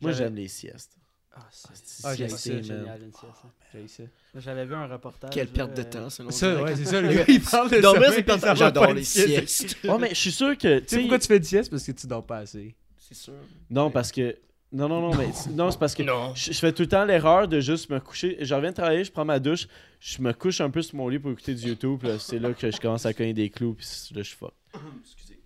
[0.00, 0.96] Moi j'aime les siestes.
[1.32, 1.68] Ah, c'est
[2.02, 2.62] Ah, ça, man.
[2.62, 4.02] génial, une sieste, ça.
[4.40, 5.30] J'avais vu un reportage.
[5.30, 7.80] Quelle perte de euh, temps, selon Ça, ouais, c'est ça, le gars, il parle de
[7.80, 9.76] Dormir, c'est perte de J'adore les siestes.
[9.84, 10.80] Ouais, mais je suis sûr que.
[10.80, 11.70] Tu sais pourquoi tu fais une sieste?
[11.70, 12.74] Parce que tu dors pas assez.
[12.98, 13.34] C'est sûr.
[13.70, 14.36] Non, parce que.
[14.72, 15.28] Non, non, non, mais.
[15.52, 16.02] Non, c'est parce que.
[16.02, 16.34] Non.
[16.34, 18.36] Je, je fais tout le temps l'erreur de juste me coucher.
[18.40, 19.68] Je reviens de travailler, je prends ma douche,
[20.00, 22.04] je me couche un peu sur mon lit pour écouter du YouTube.
[22.18, 24.52] c'est là que je commence à cogner des clous, puis là, je fuck.
[25.04, 25.40] Excusez.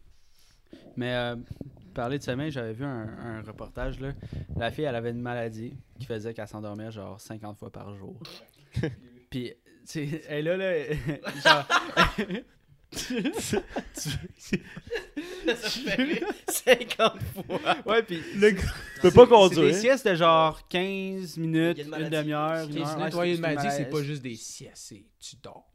[0.96, 1.36] Mais euh,
[1.94, 4.00] parler de sommeil, j'avais vu un, un reportage.
[4.00, 4.12] Là.
[4.56, 8.20] La fille, elle avait une maladie qui faisait qu'elle s'endormait genre 50 fois par jour.
[9.30, 9.52] Puis,
[9.86, 10.72] tu sais, elle là, là,
[11.44, 11.66] genre,
[15.54, 17.76] Ça fait rire 50 fois.
[17.86, 18.62] ouais, puis Le gars,
[18.94, 19.62] Tu peux pas conduire.
[19.64, 22.98] des siestes de genre 15 Il minutes, une demi-heure, une heure.
[22.98, 25.73] nettoyer c'est- une maladie, c'est pas juste des siestes, c'est tu dors.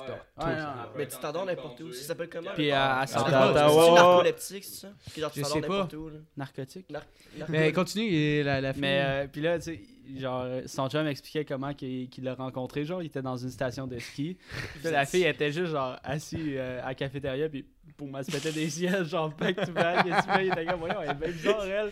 [0.00, 0.18] Tu dors.
[0.40, 0.90] tout le temps.
[0.96, 1.92] Mais tu t'endors n'importe où.
[1.92, 3.52] Ça s'appelle comment Puis, à- à Ah,
[3.94, 4.88] narcoleptique, c'est ça?
[5.16, 5.68] Genre tu Je t'endors sais pas.
[5.74, 6.10] n'importe où.
[6.36, 6.90] Narcotique?
[6.90, 7.02] Nar-
[7.48, 8.82] Mais continue, et la, la fille.
[8.82, 9.80] Mais euh, puis là, tu sais,
[10.18, 12.84] genre, son chum expliquait comment qu'il l'a rencontré.
[12.84, 14.36] Genre, il était dans une station de ski.
[14.74, 17.48] Puis là, la fille était juste, genre, assise euh, à la cafétéria.
[17.48, 17.64] Puis
[17.96, 20.06] pour moi, elle se mettait des sièges, genre, back to back.
[20.06, 21.90] Et puis, il était comme, voyons, elle est bien bizarre, elle.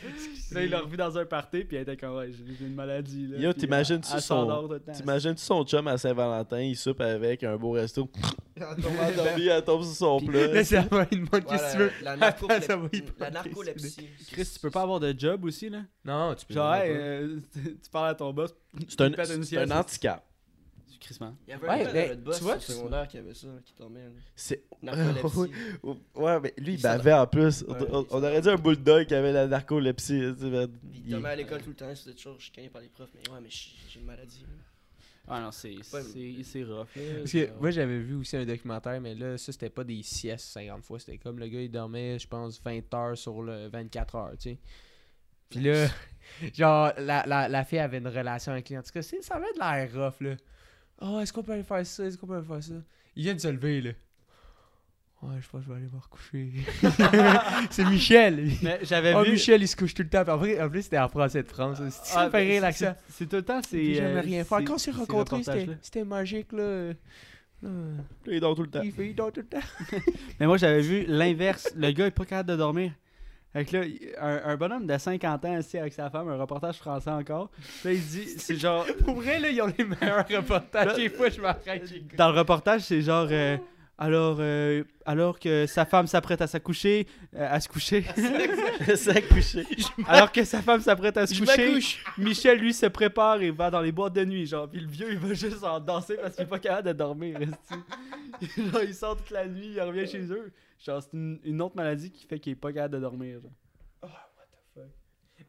[0.52, 1.64] Là, il l'a revu dans un party.
[1.64, 3.28] Puis elle était comme, ouais, j'ai une maladie.
[3.28, 3.38] Là.
[3.38, 4.68] Yo, Puis, t'imagines-tu son-.
[4.94, 8.08] T'imagines-tu son chum à Saint-Valentin, il soupe avec un beau resto.
[8.56, 10.46] Elle tombe endormie, elle tombe sur son plat.
[10.46, 12.16] Laisse la main, une bonne Ouais, qu'est-ce que tu la-
[13.30, 14.08] narcolepsie.
[14.30, 15.80] Chris, tu peux pas avoir de job aussi, là?
[16.04, 16.86] Non, tu peux Genre, pas.
[16.86, 18.54] hey, euh, tu parles à ton boss.
[18.88, 19.10] C'est un,
[19.42, 20.22] c'est handicap.
[21.10, 23.74] Il y avait Ouais, un mais boss tu vois, tu- secondaire qui avait ça, qui
[23.74, 24.04] dormait.
[24.04, 24.10] là.
[24.36, 24.62] C'est...
[24.82, 25.52] Narcolepsie.
[26.14, 27.64] Ouais, mais lui, il bavait en plus.
[27.68, 30.20] On- Ouais, on, il on s'en- aurait dit un bulldog qui avait la narcolepsie.
[30.34, 30.70] tu sais, man.
[30.94, 33.10] Il dormait à l'école tout le temps, c'était toujours chicané par les profs.
[33.14, 34.44] Mais ouais, mais j'ai une maladie.
[35.28, 36.86] Ah non, c'est Ouais, c'est- c'est rough.
[37.18, 40.46] Parce que moi j'avais vu aussi un documentaire, mais là, ça c'était pas des siestes
[40.46, 44.14] 50 fois, c'était comme le gars il dormait, je pense, 20 heures sur le 24
[44.16, 44.58] heures, tu sais.
[45.48, 45.86] Puis là,
[46.54, 48.76] genre, la, la, la fille avait une relation avec lui.
[48.76, 50.34] En tout cas, c'est- ça avait de l'air rough, là.
[51.04, 52.04] Oh, est-ce qu'on peut aller faire ça?
[52.04, 52.74] Est-ce qu'on peut aller faire ça?
[53.16, 53.90] Il vient de se lever, là.
[55.22, 56.50] Ouais, je pense que je vais aller me recoucher.
[57.70, 58.50] c'est Michel.
[58.62, 59.32] Mais j'avais Oh, vu.
[59.32, 60.24] Michel, il se couche tout le temps.
[60.26, 61.78] En, vrai, en plus, c'était en français de France.
[61.78, 62.96] C'est Ah, ça fait ben, c'est- l'accent.
[63.08, 63.84] c'est- tout le temps, c'est.
[63.84, 64.58] Il jamais euh, rien faire.
[64.64, 65.42] Quand on s'est rencontrés,
[65.80, 66.92] c'était magique, là.
[67.62, 67.68] Là,
[68.26, 68.82] Il dort tout le temps.
[68.82, 69.60] Il fait il dort tout le temps.
[70.40, 71.72] Mais moi, j'avais vu l'inverse.
[71.76, 72.90] Le gars est pas capable de dormir.
[73.52, 73.84] Fait que là,
[74.20, 77.50] un, un bonhomme de 50 ans assis avec sa femme, un reportage français encore.
[77.84, 78.86] Là, il dit, c'est genre.
[79.04, 80.96] Pour vrai, là, ils ont les meilleurs reportages.
[80.96, 82.16] Des fois, je m'arrête.
[82.16, 83.28] Dans le reportage, c'est genre.
[83.30, 83.56] euh,
[83.98, 88.04] alors, euh, alors que sa femme s'apprête à s'accoucher, euh, à se coucher.
[90.08, 91.78] Alors que sa femme s'apprête à se coucher.
[92.18, 94.68] Michel lui se prépare et va dans les boîtes de nuit, genre.
[94.68, 97.38] Puis le vieux il va juste en danser parce qu'il est pas capable de dormir.
[98.40, 100.50] genre il sort toute la nuit, il revient chez eux.
[100.84, 103.40] Genre c'est une, une autre maladie qui fait qu'il est pas capable de dormir.
[103.40, 103.50] Genre.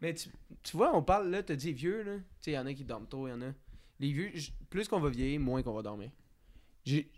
[0.01, 0.29] Mais tu,
[0.63, 2.15] tu vois, on parle là, t'as dit vieux, là.
[2.17, 3.51] Tu sais, il y en a qui dorment tôt, il y en a.
[3.99, 6.09] Les vieux, j- plus qu'on va vieillir, moins qu'on va dormir.
[6.83, 7.09] J'ai.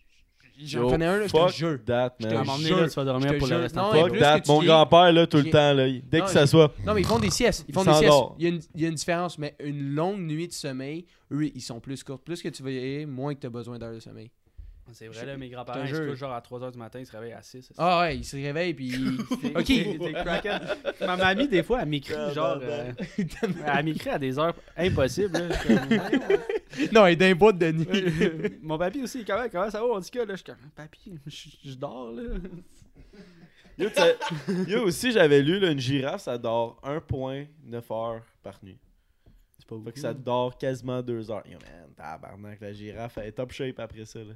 [0.58, 1.80] J'en connais un, là, je te Fuck jure.
[1.86, 4.18] that, Je À te un moment donné, là, tu vas dormir pour le restant Fuck
[4.20, 4.42] that.
[4.48, 6.74] Mon grand-père, là, tout le j'ai- temps, là, dès Non, que ça soit.
[6.86, 7.66] Non, mais ils font des siestes.
[7.68, 8.14] Ils font des siestes.
[8.38, 11.06] Il y, a une, il y a une différence, mais une longue nuit de sommeil,
[11.32, 12.22] eux, ils sont plus courts.
[12.22, 14.32] Plus que tu vas y aller, moins que tu as besoin d'heures de sommeil.
[14.94, 17.34] C'est vrai, là, mes grands-parents, ils se genre à 3h du matin, ils se réveillent
[17.34, 17.72] à 6.
[17.78, 18.92] Ah ouais, ils se réveillent, puis.
[19.42, 19.66] C'est- Ok.
[19.66, 20.62] c'est- c'est crackhead.
[21.02, 22.60] Ma mamie, des fois, elle m'écrit genre.
[22.62, 25.34] euh, elle m'écrit à des heures impossibles.
[25.38, 25.56] là.
[25.58, 27.88] Comme, non, il est boîtes de nuit.
[27.92, 30.56] Euh, Mon papy aussi, comment, comment ça va, on dit que là, je suis comme,
[30.76, 32.24] papy, je, je dors là.
[33.78, 34.18] Yo, tu sais,
[34.70, 37.48] yo, aussi, j'avais lu, là, une girafe, ça dort 1.9
[37.92, 38.78] heures par nuit.
[39.68, 41.44] C'est pas Fait que ça dort quasiment 2 heures.
[41.48, 44.34] Yo, man, tabarnak, la girafe, elle est top shape après ça, là.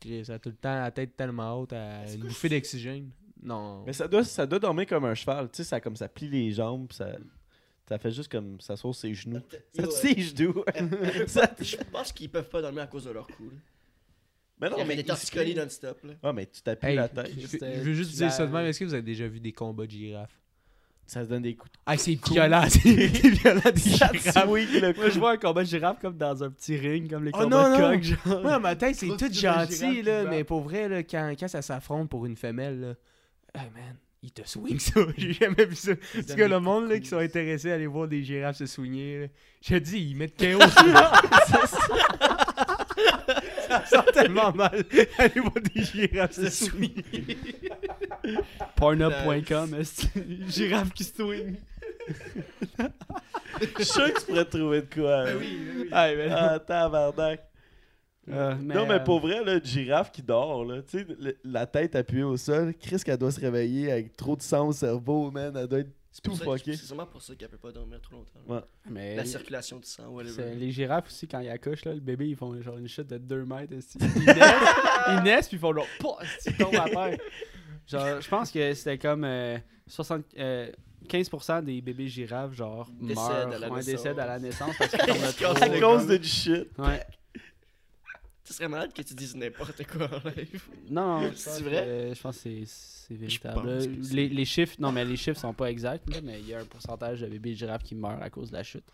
[0.00, 3.10] Chris, Ça a tout le temps la tête tellement haute à une bouffée d'oxygène.
[3.42, 3.84] Non.
[3.86, 6.28] Mais ça doit, ça doit dormir comme un cheval, tu sais, ça, comme ça plie
[6.28, 7.12] les jambes, pis ça,
[7.88, 9.40] ça fait juste comme, ça sauce ses genoux.
[9.74, 10.64] Ça ses genoux.
[11.26, 13.50] ça, Je pense qu'ils peuvent pas dormir à cause de leur cou.
[13.50, 13.56] là.
[14.60, 16.02] mais non, mais des torticolis non-stop.
[16.04, 16.14] Là.
[16.22, 17.32] Ah, mais tu t'appuies Hey, la tête.
[17.36, 18.66] je, veux juste dire la- ça de même.
[18.66, 20.40] Est-ce que vous avez déjà vu des combats de girafes?
[21.12, 22.64] Ça se donne des coups Ah, c'est violent.
[22.70, 24.46] C'est violent des de girafes.
[24.46, 27.40] Moi, je vois un combat de girafe comme dans un petit ring, comme les Oh,
[27.40, 28.40] combats non, de coq, genre.
[28.40, 31.60] Moi, ma tête, c'est tout de gentil, là, mais pour vrai, là, quand, quand ça
[31.60, 35.00] s'affronte pour une femelle, là, hey man, il te swing ça.
[35.18, 35.92] J'ai jamais vu ça.
[36.14, 38.64] Parce que le monde de là, qui sont intéressés à aller voir des girafes se
[38.64, 39.28] soigner,
[39.60, 40.60] je te dis, ils mettent KO.
[40.60, 41.66] ça
[43.68, 44.82] ça sent tellement mal
[45.18, 47.04] aller voir des girafes se soigner.
[48.76, 51.56] Pornhub.com, est-ce que- girafe qui swing?
[53.60, 55.24] Je suis sûr que tu pourrais trouver de quoi.
[55.24, 55.32] là.
[55.92, 57.40] Ah, mais Ah, tabarnak.
[58.30, 61.36] Euh, non, mais euh, pour vrai, là, une girafe qui dort, là, tu sais, le-
[61.44, 64.72] la tête appuyée au sol, Chris, qu'elle doit se réveiller avec trop de sang au
[64.72, 65.90] cerveau, man, elle doit être
[66.22, 66.76] tout ça- fucké.
[66.76, 68.38] C'est sûrement pour ça qu'elle peut pas dormir trop longtemps.
[68.46, 68.60] Ouais.
[68.88, 70.54] mais La circulation du sang, whatever.
[70.54, 73.18] les girafes aussi, quand ils accouchent, là, le bébé, ils font genre une chute de
[73.18, 73.72] 2 mètres.
[74.00, 74.38] Ils naissent,
[75.08, 75.86] ils naissent, puis ils font genre,
[76.46, 77.18] ils tombent à terre.
[77.92, 80.70] Genre, je pense que c'était comme euh, 60, euh,
[81.08, 83.84] 15% des bébés girafes, genre, Décèdent meurent, à la ouais, naissance.
[83.84, 85.62] décèdent à la naissance parce de trop.
[85.62, 86.68] À cause de du shit.
[86.78, 87.04] Ouais.
[88.44, 90.62] Ce serait malade que tu dises n'importe quoi en live.
[90.90, 91.84] Non, non, je C'est pense vrai?
[92.10, 93.54] que- Je pense que c'est- c'est véritable.
[93.54, 93.86] pense là.
[93.96, 96.48] que c'est- Les, les chiffres, non, mais les chiffres sont pas exacts, là, mais il
[96.48, 98.84] y a un pourcentage de bébés girafes qui meurent à cause de la chute.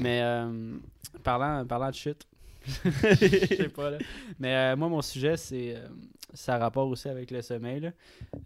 [0.00, 0.76] Mais euh,
[1.22, 2.26] parlant, parlant de chute,
[2.84, 3.98] je sais pas là.
[4.38, 5.88] Mais euh, moi, mon sujet, c'est euh,
[6.34, 7.80] ça a rapport aussi avec le sommeil.
[7.80, 7.90] Là.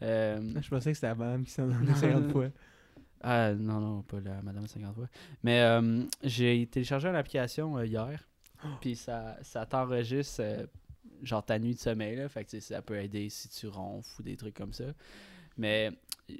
[0.02, 2.48] Euh, Je pensais que c'était la madame qui s'en donnait 50 fois.
[3.22, 5.08] ah non, non, pas la Madame 50 fois.
[5.42, 5.62] Mais
[6.22, 8.26] j'ai téléchargé une application hier.
[8.80, 10.42] Puis ça, ça t'enregistre
[11.22, 12.16] genre ta nuit de sommeil.
[12.16, 14.84] Là, fait que ça peut aider si tu ronfles ou des trucs comme ça.
[15.56, 15.90] Mais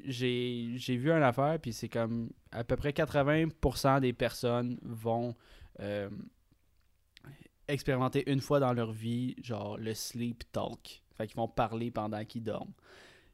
[0.07, 5.35] j'ai j'ai vu une affaire, puis c'est comme à peu près 80% des personnes vont
[5.81, 6.09] euh,
[7.72, 11.02] expérimenter une fois dans leur vie, genre le sleep talk.
[11.16, 12.72] Fait qu'ils vont parler pendant qu'ils dorment.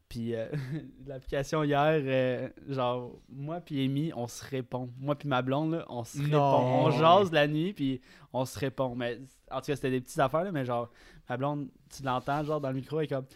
[0.09, 0.47] Puis euh,
[1.07, 4.91] l'application hier, euh, genre, moi puis Amy, on se répond.
[4.99, 6.39] Moi puis ma blonde, là, on se répond.
[6.39, 8.01] On jase la nuit, puis
[8.33, 8.95] on se répond.
[8.95, 9.19] Mais
[9.51, 10.91] en tout cas, c'était des petites affaires, là, mais genre,
[11.29, 13.27] ma blonde, tu l'entends, genre, dans le micro, elle est comme.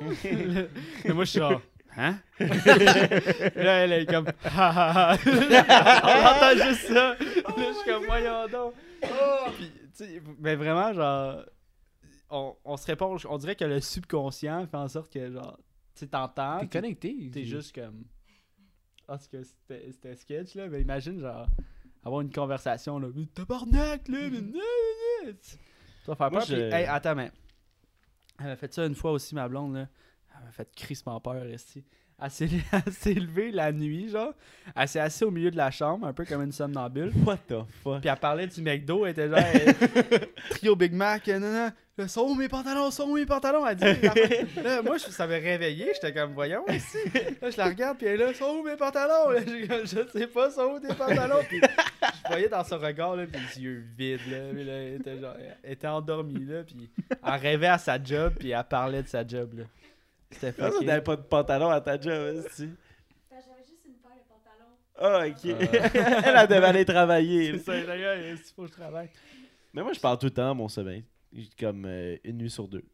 [1.04, 1.60] mais moi, je suis genre.
[1.96, 2.16] Hein?
[2.40, 4.26] là, elle est comme.
[4.44, 5.18] Ha, ha, ha.
[6.04, 6.94] on entend juste ça.
[6.94, 8.74] Là, je suis comme, voyons donc.
[9.56, 11.44] Puis, tu sais, mais vraiment, genre
[12.30, 15.58] on, on se répond, on dirait que le subconscient fait en sorte que, genre,
[15.94, 17.30] tu t'entends, T'es puis connecté.
[17.32, 18.04] t'es juste comme.
[19.06, 19.38] Tout cas,
[19.90, 21.46] c'était sketch, là, mais imagine, genre,
[22.04, 25.32] avoir une conversation, là, mais tabarnak, là, mais non, non, non.
[25.42, 27.30] Tu vas faire Moi, peur, puis, je- hey, attends, mais.
[28.38, 29.88] Elle m'a fait ça une fois aussi, ma blonde, là.
[30.38, 31.84] Elle m'a fait crissement peur, Esti.
[32.22, 34.32] Elle s'est elle s'est levée la nuit, genre.
[34.74, 37.12] Elle s'est assise au milieu de la chambre, un peu comme une somnambule.
[37.24, 38.00] What the fuck?
[38.00, 39.38] Puis elle parlait du McDo, elle était genre
[40.50, 43.66] trio Big Mac, euh, non, là, sont où mes pantalons, sont où mes pantalons?
[43.66, 43.84] Elle dit,
[44.62, 46.98] là, moi, je, ça m'a réveillé, j'étais comme, voyons, ici.
[47.40, 49.30] Là, je la regarde, puis elle est là, sont où mes pantalons?
[49.30, 49.40] Là,
[49.84, 51.42] je sais pas, sont où tes pantalons?
[51.48, 54.94] Puis je voyais dans son regard, là, puis les yeux vides, là, puis là, elle
[54.94, 59.02] était genre, elle était endormie, là, puis elle rêvait à sa job, puis elle parlait
[59.02, 59.64] de sa job, là.
[60.32, 60.86] C'était fucké.
[60.86, 62.66] t'avais pas de pantalon à ta job, aussi?
[62.66, 62.76] Ben,
[63.30, 64.74] J'avais juste une paire de pantalons.
[64.98, 65.44] Ah, ok.
[66.26, 67.52] elle, elle devait aller travailler.
[67.58, 69.10] C'est ça, d'ailleurs, il faut que je travaille.
[69.72, 71.04] Mais moi, je parle tout le temps à mon sommeil.
[71.58, 72.84] Comme euh, une nuit sur deux.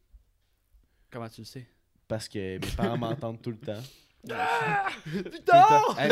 [1.11, 1.67] Comment tu le sais?
[2.07, 3.83] Parce que mes parents m'entendent tout le temps.
[5.05, 5.67] Putain!
[5.99, 6.09] Hey,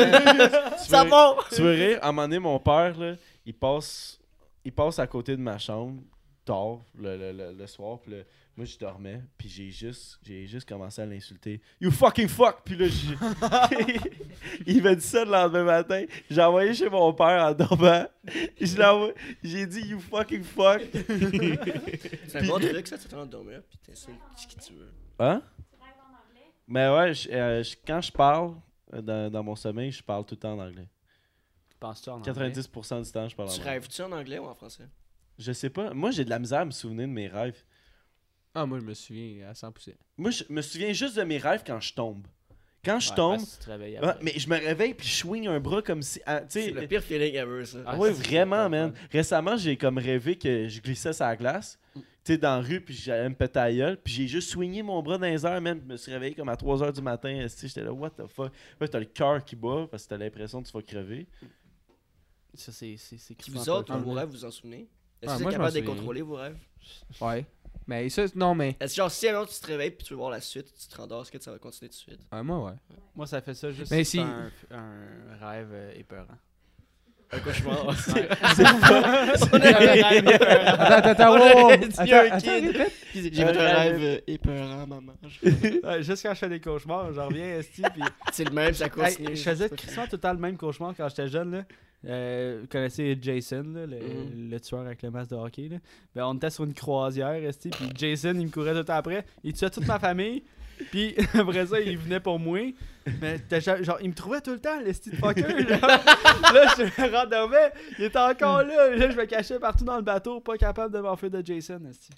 [0.83, 1.55] tu Ça veux-!
[1.55, 1.99] Tu veux rire?
[2.01, 4.19] À un moment donné, mon père, là, il passe,
[4.63, 6.01] il passe à côté de ma chambre
[6.47, 7.99] tard le, le, le, le soir.
[7.99, 8.17] Puis là,
[8.55, 9.21] moi, je dormais.
[9.37, 11.61] Puis j'ai juste, j'ai juste commencé à l'insulter.
[11.79, 12.61] You fucking fuck!
[12.65, 13.99] Puis là, j'ai-
[14.65, 16.05] il m'a dit ça le lendemain matin.
[16.29, 18.07] J'ai envoyé chez mon père en dormant.
[18.59, 20.81] Je l'ai envoyé- J'ai dit You fucking fuck!
[22.27, 24.91] C'est un bon truc, ça, tu t'en dormir, puis t'insultes qui tu veux.
[25.19, 25.41] Hein?
[25.71, 26.51] Tu rêves en anglais?
[26.67, 28.55] Mais ouais, je- euh, je- quand je parle
[28.93, 30.87] euh, dans, dans mon sommeil, je parle tout le temps en anglais.
[31.79, 32.31] Penses-tu en anglais?
[32.51, 33.71] 90% du temps, je parle en Tu anglais.
[33.73, 34.85] rêves-tu en anglais ou en français?
[35.37, 35.93] Je sais pas.
[35.93, 37.63] Moi, j'ai de la misère à me souvenir de mes rêves.
[38.55, 39.93] Ah, moi, je me souviens à 100%.
[40.17, 42.25] Moi, je me souviens juste de mes rêves quand je tombe.
[42.83, 44.23] Quand je Ouais, tombe, parce que tu te réveilles ouais, après.
[44.23, 46.21] mais je me réveille puis je swing un bras comme si.
[46.25, 47.79] ah, C'est le pire feeling ever, ça.
[47.85, 48.93] Ah, ouais, c'est vraiment, man.
[49.11, 52.79] Récemment, j'ai comme rêvé que je glissais sur la glace, tu sais, dans la rue,
[52.79, 55.59] puis j'allais me péter la gueule, puis j'ai juste swingé mon bras dans les airs,
[55.59, 55.79] man.
[55.81, 58.53] Je me suis réveillé comme à 3h du matin, j'étais là, what the fuck.
[58.79, 61.27] Ouais, t'as le cœur qui bat parce que t'as l'impression que tu vas crever.
[62.53, 62.95] Ça, c'est
[63.49, 64.87] vous autres, fun, vos rêves, vous en souvenez?
[65.21, 66.57] Est-ce que vous moi, êtes capable de les contrôler, vos rêves?
[67.21, 67.45] Ouais.
[67.87, 68.75] Mais ça, non, mais.
[68.79, 70.67] Est-ce que genre, si un autre tu te réveilles puis tu veux voir la suite,
[70.77, 72.19] tu te rendors, est-ce que ça va continuer tout de suite?
[72.31, 72.73] Ouais, moi, ouais.
[73.15, 76.25] Moi, ça fait ça juste Mais si si- un, un rêve euh, épeurant.
[77.31, 77.85] Un cauchemar.
[78.15, 78.29] Ouais.
[79.53, 80.83] On a un rêve épeurant.
[80.83, 81.63] Attends, attends, On wow, wow.
[81.63, 82.67] aurait dit Attends, un attends, kid.
[82.77, 82.93] répète.
[83.13, 85.13] J'ai fait un rêve euh, épeurant, maman.
[85.83, 88.03] Ouais, juste quand je fais des cauchemars, j'en reviens, esti, puis...
[88.31, 89.35] C'est le même, ça Hey, continue.
[89.35, 91.63] je faisais crissement tout le temps le même cauchemar quand j'étais jeune, là.
[92.05, 94.49] Euh, vous connaissez Jason, là, le, Mhm.
[94.51, 95.77] le tueur avec le masque de hockey, là?
[96.15, 98.93] Ben, on était sur une croisière, esti, puis Jason, il me courait tout le temps
[98.95, 99.25] après.
[99.43, 100.43] Il tuait toute ma famille,
[100.91, 102.59] puis après ça, il venait pour moi.
[103.21, 105.81] Mais genre, il me trouvait tout le temps, l'esti de fucker, genre.
[106.53, 108.95] là, je me rendormais, il était encore là.
[108.95, 112.11] Là, je me cachais partout dans le bateau, pas capable de m'enfuir de Jason, esti.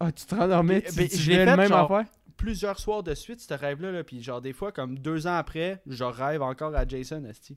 [0.00, 2.12] Ah, tu te rendormais, tu, ben, tu je l'ai le fait, même genre, affaire?
[2.36, 5.80] Plusieurs soirs de suite, ce rêve-là, là, puis genre des fois, comme deux ans après,
[5.88, 7.56] je rêve encore à Jason, esti.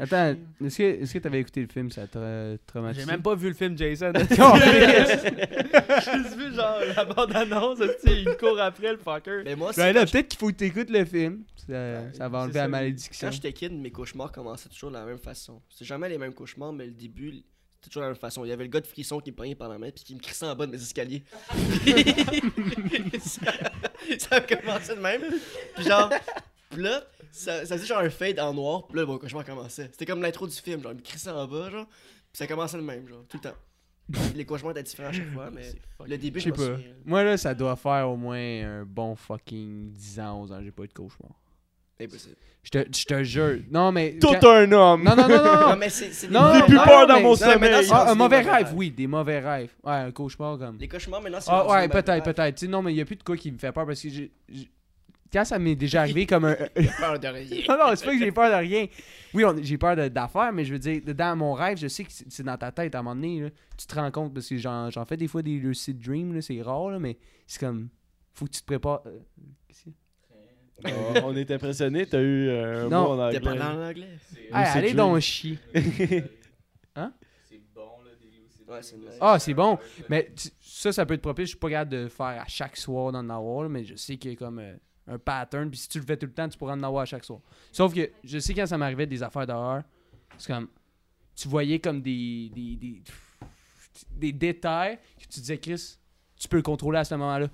[0.00, 3.04] Attends, est-ce que est-ce que t'avais écouté le film, ça t'a traumatisé?
[3.04, 4.12] J'ai même pas vu le film Jason.
[4.40, 9.42] Oh, J'ai juste vu genre la bande-annonce, il court après le fucker.
[9.44, 11.42] Mais moi, c'est Ben là, peut-être qu'il faut que t'écoutes le film.
[11.56, 13.28] Ça, Ouais, ça va enlever ça, la malédiction.
[13.28, 15.60] Quand j'étais kid, mes cauchemars commençaient toujours de la même façon.
[15.68, 17.30] C'est jamais les mêmes cauchemars, mais le début,
[17.76, 18.44] c'était toujours de la même façon.
[18.44, 20.14] Il y avait le gars de frisson qui me pognait par la main puis qui
[20.14, 21.22] me crissait en bas de mes escaliers.
[23.20, 23.52] ça,
[24.18, 25.22] ça a commencé de même.
[25.74, 26.10] Puis genre,
[26.76, 29.88] là, ça, ça faisait genre un fade en noir, puis là, mon cauchemar commençait.
[29.92, 31.98] C'était comme l'intro du film, genre, il me crissait en bas, genre, puis
[32.34, 33.56] ça commençait de même, genre, tout le temps.
[34.34, 35.70] Les cauchemars étaient différents à chaque fois, mais
[36.06, 36.78] le début, Je je sais pas.
[37.04, 40.60] Moi, là, ça doit faire au moins un bon fucking 10 ans, 11 ans.
[40.62, 41.32] J'ai pas eu de cauchemar.
[42.00, 42.36] Impossible.
[42.62, 43.58] Je te, je te jure.
[43.70, 44.18] Non, mais.
[44.20, 45.02] Tout quand- un homme!
[45.02, 45.44] Non, non, non, non.
[45.44, 45.76] Non, non.
[45.76, 47.46] mais c'est c'est des Non, J'ai non, plus non, peur dans mais- mon non, mais
[47.58, 47.84] maintenant, sommeil!
[47.86, 48.72] c'est- Ah, un mauvais rêve, rêves.
[48.76, 49.74] oui, des mauvais rêves.
[49.82, 50.78] Ouais, un cauchemar comme.
[50.78, 52.54] Les cauchemars, maintenant, c'est Ah, ouais, peut-être, peut-être.
[52.54, 54.00] Tu sais, non, mais il y a plus de quoi qui me fait peur parce
[54.00, 54.30] que j'ai.
[55.32, 56.56] Quand ça m'est déjà arrivé comme un.
[56.76, 57.62] J'ai peur de rien.
[57.68, 58.86] non, non, c'est pas que j'ai peur de rien.
[59.34, 62.10] Oui, on- j'ai peur d'affaires, mais je veux dire, dans mon rêve, je sais que
[62.12, 63.40] c'est c'est dans ta tête à un moment donné.
[63.42, 63.50] là.
[63.76, 66.40] tu te rends compte parce que j'en j'en fais des fois des lucid dreams, là,
[66.40, 67.88] c'est rare, là, mais c'est comme.
[68.32, 69.02] Faut que tu te prépares.
[69.06, 69.18] euh,
[69.66, 70.94] qu'est-ce qu'il y a?
[71.16, 73.58] Oh, on est impressionnés, t'as eu euh, un Non, mot en T'es anglais.
[73.58, 74.06] pas en anglais?
[74.06, 74.96] Hey, Lucid allez dream.
[74.96, 75.58] donc chier.
[78.68, 79.08] Ouais, c'est nice.
[79.18, 79.78] Ah, c'est bon.
[80.10, 81.44] Mais tu- ça, ça peut être propice.
[81.44, 84.18] Je suis pas capable de faire à chaque soir d'en avoir, là, mais je sais
[84.18, 84.74] qu'il y a comme euh,
[85.08, 85.70] un pattern.
[85.70, 87.40] Puis si tu le fais tout le temps, tu pourras en avoir à chaque soir.
[87.72, 89.82] Sauf que je sais quand ça m'arrivait des affaires d'horreur,
[90.36, 90.68] c'est comme.
[91.36, 92.50] Tu voyais comme des.
[92.54, 93.02] des, des,
[94.12, 95.96] des détails que tu disais, Chris,
[96.38, 97.48] tu peux le contrôler à ce moment-là.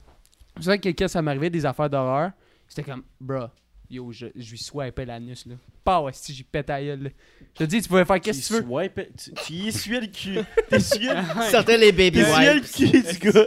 [0.57, 2.31] C'est vrai que quand ça m'arrivait des affaires d'horreur,
[2.69, 3.47] c'était comme, bruh,
[3.91, 5.55] yo, je, je lui swipais l'anus, là.
[5.83, 7.11] Pas, ouais, si j'y pète à gueule, là.
[7.55, 8.69] Je te dis, tu pouvais faire qu'est-ce que tu veux.
[8.69, 10.39] Swipe- tu, tu y essuies le cul.
[10.69, 12.73] T'essuies le, Sortez les baby t'essuies le wipes.
[12.73, 13.47] cul du gars.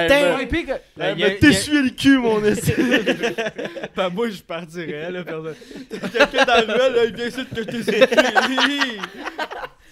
[0.00, 1.90] Hey, T'es man, wipé que- hey, Il y a- man, il y a- t'essuies le
[1.90, 2.72] cul, mon esti.
[3.96, 5.54] Ben, moi, je partirais, là, personne.
[5.90, 8.08] Quelqu'un dans la ruelle, là, il vient ici te tes épées.
[8.08, 8.22] C'est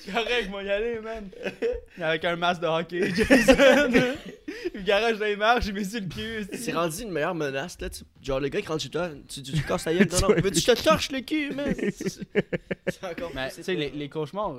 [0.06, 1.28] correct, moi, y aller, man.
[2.00, 3.90] Avec un masque de hockey, Jason.
[4.74, 6.46] Il garage dans les marches, j'ai mis sur le cul.
[6.54, 7.88] C'est rendu une meilleure menace, là.
[7.90, 10.08] tu- Genre, le gars qui rentre chez toi, tu, tu, tu casses ta gueule.
[10.22, 11.74] Non, non, veux-tu que je te torche le cul, man?
[11.76, 14.54] C'est encore Mais tu sais, les, les cauchemars,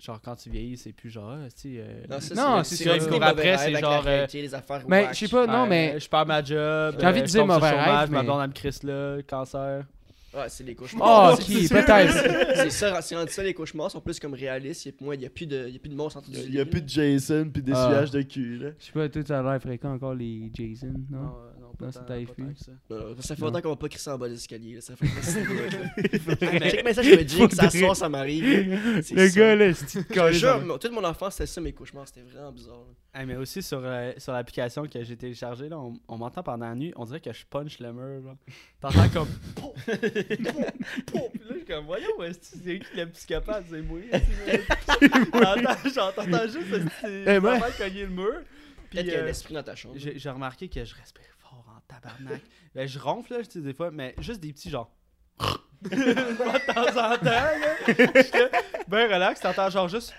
[0.00, 1.80] genre quand tu vieillis, c'est plus genre, ah, tu sais.
[1.80, 2.98] euh, Non, c'est c'est c'est ça.
[2.98, 5.98] des Cours après, c'est genre, euh, les affaires Mais je sais pas, non, mais.
[6.00, 6.96] Je perds ma job.
[6.98, 9.84] J'ai envie de euh, je dire mauvais rêve, Ma blonde, elle me crisse là, cancer.
[10.32, 11.34] Ouais, c'est des Oh, cauchemars.
[11.34, 12.54] ok, peut-être.
[12.56, 14.86] C'est ça, c'est rendu ça, les cauchemars sont plus comme réalistes.
[14.86, 16.82] Il n'y a, plus de- y a plus de monstres entre Il y a plus
[16.82, 18.70] de Jason puis d'essuyage de cul, là.
[18.78, 21.18] Je sais pas, toi, ça a l'air fréquent encore les Jason, non?
[21.18, 21.49] Euh,
[21.86, 21.92] tant-
[23.20, 23.46] ça fait Non.
[23.46, 24.74] longtemps qu'on va pas crisser en bas des escaliers.
[24.76, 24.80] Là.
[24.80, 25.06] Ça fait
[26.94, 29.02] ça, je me dis que ça sort, ça m'arrive.
[29.02, 29.38] C'est Le ça.
[29.38, 32.06] gars, là, c'est toute mon enfance, c'était ça, mes cauchemars.
[32.08, 32.84] C'était vraiment bizarre.
[33.14, 36.68] Hey, mais aussi sur, euh, sur l'application que j'ai téléchargée, là, on, on m'entend pendant
[36.68, 38.36] la nuit, on dirait que je punch le mur.
[38.80, 39.28] T'entends comme.
[39.86, 40.70] Puis là,
[41.50, 43.98] je suis comme, voyons, est-ce que c'est qui le psychopathe, c'est moi.
[45.94, 46.66] J'entends juste
[47.02, 48.32] ce Eh, moi- petit cogner le mur.
[48.90, 49.94] Puis Peut-être qu'il y a un euh, esprit dans ta chambre.
[49.98, 51.22] j'ai remarqué que je respire
[51.90, 52.42] tabarnak.
[52.74, 54.90] ben, je ronfle, là, je dis des fois, mais juste des petits genre.
[55.82, 55.88] De
[56.72, 57.76] temps en temps, là.
[57.86, 58.50] J'étais
[58.86, 60.14] ben relax, t'entends genre juste.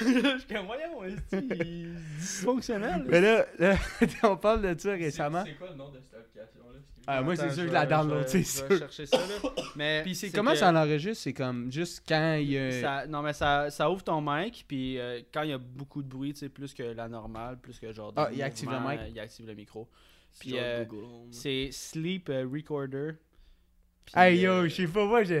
[0.00, 3.04] Je suis comme, voyons, est-ce qu'il est dysfonctionnel?
[3.08, 3.76] Mais là, là,
[4.24, 5.44] on parle de ça récemment.
[5.44, 6.65] C'est quoi le nom de cette application-là?
[7.06, 8.78] Ah, moi, c'est sûr que je la download, c'est je vais sûr.
[8.78, 9.50] chercher ça, là.
[9.76, 11.22] Mais Puis c'est c'est comment que ça l'enregistre?
[11.22, 12.80] C'est comme juste quand il y a.
[12.80, 16.02] ça- non, mais ça, ça ouvre ton mic, puis euh, quand il y a beaucoup
[16.02, 18.12] de bruit, tu sais, plus que la normale, plus que genre.
[18.16, 18.98] Ah, il active le mic.
[19.00, 19.88] euh, Il active le micro.
[20.40, 20.84] Puis euh,
[21.30, 23.12] C'est Sleep euh, Recorder.
[24.04, 25.40] Puis, Hey euh, yo, je sais pas, moi, je.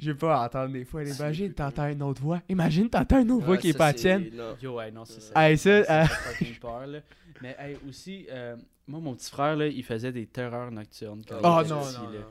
[0.00, 1.02] Je vais pas entendre des fois.
[1.02, 2.40] Imagine, t'entends une autre voix.
[2.48, 4.30] Imagine, t'entends une autre voix qui est pas la tienne.
[4.62, 5.32] Yo, ouais, non, c'est ça.
[5.50, 7.00] Hey, ça, ça euh, fait fucking peur, là.
[7.42, 8.54] Mais hey, aussi, euh,
[8.88, 11.22] moi, mon petit frère, là, il faisait des terreurs nocturnes.
[11.28, 12.18] quand Oh il non, petit, non, là.
[12.20, 12.26] non.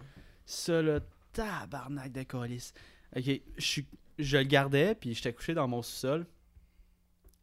[0.45, 0.99] Ça, là,
[1.33, 2.73] tabarnak de colis.
[3.15, 3.25] Ok,
[3.57, 3.81] je
[4.19, 6.25] je le gardais, puis j'étais couché dans mon sous-sol.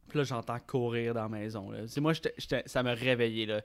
[0.09, 1.70] Puis là, j'entends courir dans la maison.
[1.70, 1.87] Là.
[1.87, 3.46] C'est moi, j'étais- ça me réveillait.
[3.46, 3.61] Là,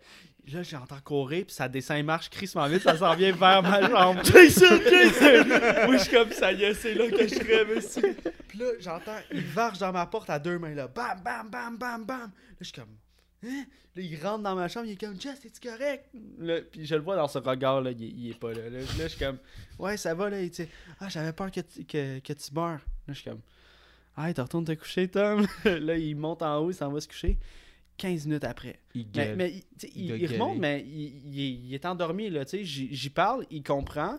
[0.54, 3.82] là j'entends courir, puis ça descend et marche crissement vite, ça s'en vient vers ma
[3.90, 4.20] jambe.
[4.24, 5.48] Jason, Jason!
[5.88, 8.02] Moi, je suis comme ça, y est, c'est là que je rêve aussi.
[8.48, 10.88] Puis là, j'entends, il varge dans ma porte à deux mains, là.
[10.88, 12.20] Bam, bam, bam, bam, bam.
[12.20, 12.28] Là,
[12.60, 12.96] je suis comme.
[13.44, 13.66] Hein?
[13.96, 16.06] Là, il rentre dans ma chambre, il est comme Jess, es-tu correct?
[16.40, 18.70] Là, puis je le vois dans ce regard, là, il, est- il est pas là.
[18.70, 19.38] Là, je suis comme
[19.78, 20.42] Ouais, ça va, là.
[20.42, 20.68] Il dit
[21.00, 22.80] Ah, j'avais peur que tu, que, que tu meurs.
[22.80, 23.42] Là, je suis comme
[24.16, 25.48] Ah, tu retournes te coucher, Tom.
[25.66, 27.38] là, il monte en haut, il s'en va se coucher.
[27.98, 28.80] 15 minutes après.
[28.96, 29.36] Il gueule.
[29.36, 29.62] mais
[29.94, 32.44] il, remonte, mais il, est, endormi, là.
[32.52, 34.18] J'y parle, il comprend.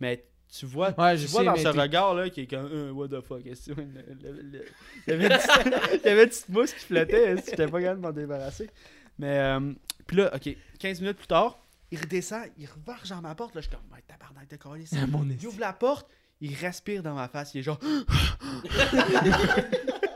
[0.00, 0.24] Mais
[0.56, 2.68] tu vois, Ouais, tu je vois sais, dans ce t'es- regard là qui est comme
[2.70, 3.86] euh, what the fuck est-ce que- le-
[4.22, 4.64] le- le-
[5.06, 5.50] il y avait une petite-
[6.04, 8.68] il y avait une petite mousse qui flottait que j'étais pas capable de m'en débarrasser?
[9.18, 9.72] Mais euh,
[10.06, 11.58] puis là ok 15 minutes plus tard
[11.90, 14.94] il redescend il revarge dans ma porte là je suis comme ouais tabarnak de calice.
[15.00, 16.06] Ah, mon il ouvre la porte
[16.40, 17.78] il respire dans ma face il est genre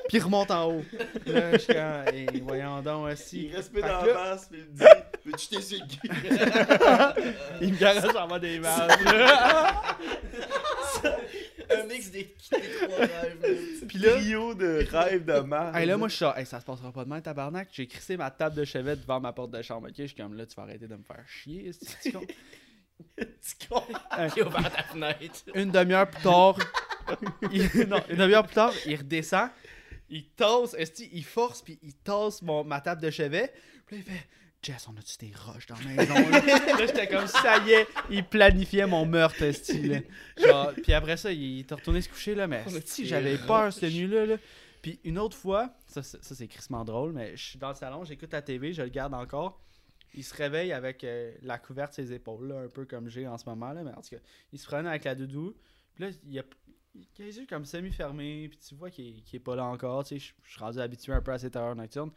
[0.09, 0.85] puis il remonte en haut.
[1.27, 4.65] Là je suis comme hey, voyons donc aussi Il respire dans la face, puis il
[4.73, 4.85] me dit
[5.27, 6.09] Veux-tu t'essuyer le cul
[7.61, 8.91] il me garage en mode des images
[11.69, 13.87] Un mix des, des trois rêves.
[13.89, 15.75] puis là Trio de rêves de merde.
[15.75, 17.69] Hey, là, moi, je suis genre, hey, ça se passera pas demain, tabarnak.
[17.73, 19.89] J'ai crissé ma table de chevet devant ma porte de chambre.
[19.89, 22.23] Ok, je suis comme là, tu vas arrêter de me faire chier, tu con?
[23.19, 23.83] Tu con?
[24.35, 25.43] J'ai ouvert ta fenêtre.
[25.55, 26.57] Une demi-heure plus tard,
[27.51, 29.51] il- non, une demi-heure plus tard, il redescend,
[30.09, 33.53] il tasse, est-ce que il force, puis il tasse mon, ma table de chevet.
[33.87, 34.27] Puis là, il fait,
[34.67, 36.15] Jess, on a-tu des roches dans la maison?
[36.15, 36.41] Là,
[36.79, 39.39] Là, j'étais comme, ça y est, il planifiait mon meurtre.
[40.37, 43.93] Genre, puis après ça, il est retourné se coucher, là, mais si j'avais peur cette
[43.93, 44.37] nuit-là, là.
[44.83, 47.77] Puis une autre fois, ça, ça, ça, c'est crissement drôle, mais je suis dans le
[47.77, 49.61] salon, j'écoute la TV, je le garde encore.
[50.15, 53.39] Il se réveille avec euh, la couverte ses épaules, là, un peu comme j'ai en
[53.39, 55.55] ce moment, là, mais en tout cas, il se promène avec la doudou.
[55.95, 56.43] Puis là, il a,
[56.95, 60.03] il a les yeux comme semi-fermés, puis tu vois qu'il qu'il est pas là encore.
[60.05, 62.11] Tu sais, je suis rendu habitué un peu à ces terreurs nocturnes.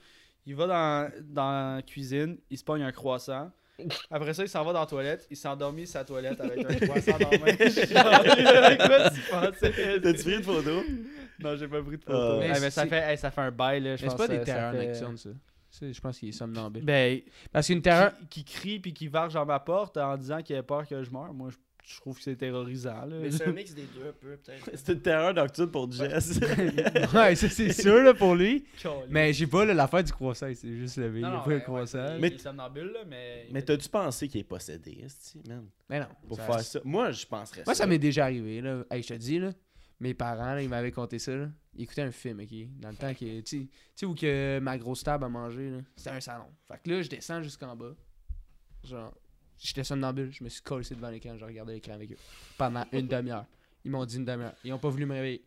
[0.49, 3.51] Il va dans, dans la cuisine, il se pogne un croissant.
[4.09, 6.65] Après ça, il s'en va dans la toilette, il s'est endormi sur sa toilette avec
[6.67, 7.55] un croissant dans la main.
[9.29, 10.01] Quoi tu?
[10.01, 10.81] T'as-tu pris une photo?
[11.39, 12.17] Non, j'ai pas pris de photo.
[12.17, 12.39] Ah.
[12.59, 14.15] mais, ça, fait, hey, ça fait un bail, là, c'est pense.
[14.15, 15.29] pas des terreurs fait- nocturnes, ça.
[15.69, 16.83] Ça, Je pense qu'il est somnambule.
[16.83, 18.12] Ben, Parce qu'une terreur.
[18.29, 21.03] qui, qui crie puis qui varge dans ma porte en disant qu'il a peur que
[21.03, 21.57] je meure, moi, je,
[21.91, 23.17] je trouve que c'est terrorisant, là.
[23.19, 24.69] Mais c'est un mix des deux, un peu, peut-être.
[24.75, 26.39] C'est une terreur nocturne pour Jess.
[26.39, 28.63] ouais, ça c'est sûr là, pour lui.
[29.10, 31.19] Mais j'ai pas l'affaire du croissant, il s'est juste levé.
[31.21, 31.97] il a pas le croissant.
[32.13, 33.47] Mais Mais- il est somnambule, là, mais...
[33.52, 35.67] Mais t'as-tu pensé qu'il est possédé, esti, man?
[35.89, 36.08] Mais non.
[36.28, 36.80] Pour ça- faire ça.
[36.84, 37.84] Moi, je penserais Moi, ça.
[37.84, 38.84] ça m'est déjà arrivé, là.
[38.91, 39.52] Hey, je te dis, là.
[39.99, 41.49] Mes parents, là, ils m'avaient conté ça, là.
[41.75, 42.80] Ils écoutaient un film, ok?
[42.80, 43.41] Dans le temps que.
[43.41, 45.80] Tu sais- tu sais, où que ma grosse table a mangé, là.
[45.95, 46.45] C'était un salon.
[46.67, 47.95] Fait que là, je descends jusqu'en bas.
[48.84, 49.13] Genre,
[49.60, 50.32] j'étais somnambule.
[50.32, 51.38] Je me suis collé devant l'écran.
[51.38, 52.17] Je regardais l'écran avec eux.
[52.58, 53.45] Pendant une demi-heure.
[53.86, 54.56] Ils m'ont dit une demi-heure.
[54.63, 55.43] Ils ont pas voulu me réveiller.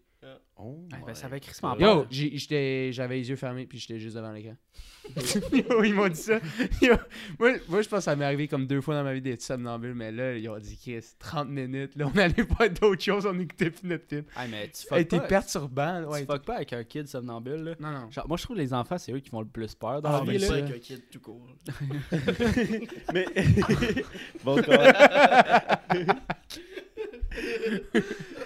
[0.56, 1.76] Oh Ah, ben, ça avait crissement.
[1.78, 4.56] Yo, j'avais les yeux fermés puis j'étais juste devant l'écran.
[5.52, 6.38] Yo, ils m'ont dit ça.
[6.80, 6.94] Yo,
[7.40, 9.42] moi, moi, je pense que ça m'est arrivé comme deux fois dans ma vie d'être
[9.42, 11.96] somnambule, mais là, ils ont dit Chris, 30 minutes.
[11.96, 14.24] Là, on allait faire d'autres choses, on écoutait plus notre film.
[14.36, 15.18] Ah, mais tu fuck pas.
[15.20, 16.02] perturbant.
[16.02, 17.74] Tu Ouais, fuck pas avec un kid somnambule, là.
[17.80, 18.10] non, non.
[18.12, 20.10] Genre, moi, je trouve que les enfants, c'est eux qui font le plus peur dans
[20.10, 20.52] Ah, la vie, là.
[20.52, 21.48] avec un kid tout court.
[23.12, 23.26] Mais.
[24.44, 24.92] bon, corps.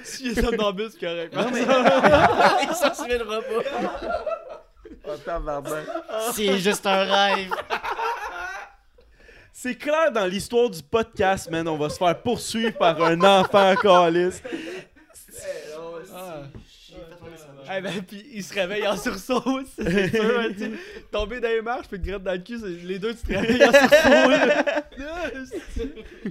[0.06, 1.34] Si est somnambule, c'est correct.
[1.34, 1.62] Non, mais.
[2.68, 4.24] Il s'en souviendra pas.
[5.08, 5.84] Oh, tabarnak.
[6.32, 7.50] C'est juste un rêve.
[9.52, 11.66] C'est clair dans l'histoire du podcast, man.
[11.66, 14.42] On va se faire poursuivre par un enfant calice.
[16.14, 16.42] Ah.
[17.74, 19.42] Eh ben, pis il se réveille en sursaut,
[19.76, 20.78] c'est sûr, hein, tu.
[21.10, 23.64] Tomber dans les marches, puis te gratte dans le cul, les deux, tu te réveilles
[23.64, 24.30] en sursaut,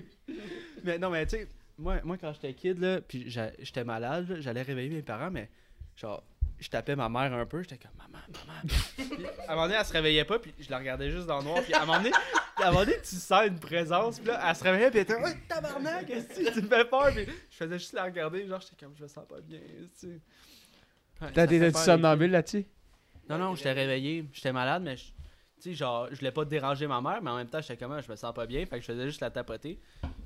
[0.83, 1.47] mais non, mais tu sais,
[1.77, 5.49] moi, moi, quand j'étais kid, là, puis j'étais malade, j'allais réveiller mes parents, mais
[5.95, 6.23] genre,
[6.59, 8.59] je tapais ma mère un peu, j'étais comme maman, maman.
[8.95, 11.39] Puis, à un moment donné, elle se réveillait pas, puis je la regardais juste dans
[11.39, 12.11] le noir, puis à un moment donné,
[12.57, 15.03] à un moment donné, tu sens une présence, puis là, elle se réveillait, puis elle
[15.03, 18.47] était, ouais, tabarnak, qu'est-ce que tu me fais peur, puis je faisais juste la regarder,
[18.47, 19.59] genre, j'étais comme, je me sens pas bien,
[19.99, 20.19] tu sais.
[21.19, 22.65] T'as ça fait été peur, les somnambule là-dessus?
[23.29, 24.25] non, non, j'étais réveillé.
[24.33, 25.11] J'étais malade, mais je-
[25.61, 27.93] tu sais, genre, je voulais pas déranger ma mère, mais en même temps, j'étais comme,
[27.93, 29.79] ah, je me sens pas bien, fait que je faisais juste la tapoter.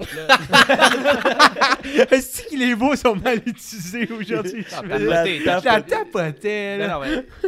[2.11, 4.65] Est-ce que les mots sont mal utilisés aujourd'hui?
[4.87, 6.87] La tapoter,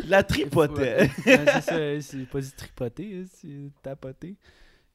[0.08, 1.10] La tripotait.
[1.26, 4.36] ouais, c'est ça, c'est pas dit tripoter, hein, c'est tapoter.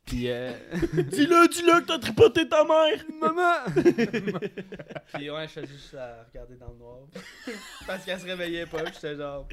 [0.05, 0.53] Puis, euh,
[0.93, 3.05] Dis-le, dis-le que t'as tripoté ta mère.
[3.21, 3.65] maman!
[5.13, 6.99] Puis, ouais, je faisais juste la regarder dans le noir.
[7.89, 9.49] Parce qu'elle se réveillait pas, j'étais genre.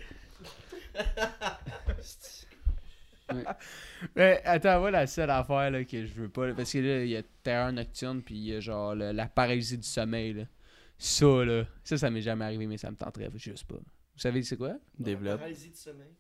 [4.16, 7.04] Mais attends, moi, la seule affaire là, que je veux pas, là, parce que là,
[7.04, 10.34] il y a terreur nocturne, puis il y a genre le- la paralysie du sommeil.
[10.34, 10.44] Là.
[10.98, 13.76] Ça, là, ça, ça m'est jamais arrivé, mais ça me tenterait juste pas.
[13.76, 14.76] Vous savez, c'est quoi?
[15.00, 15.40] Développe.
[15.40, 16.12] Paralysie du sommeil.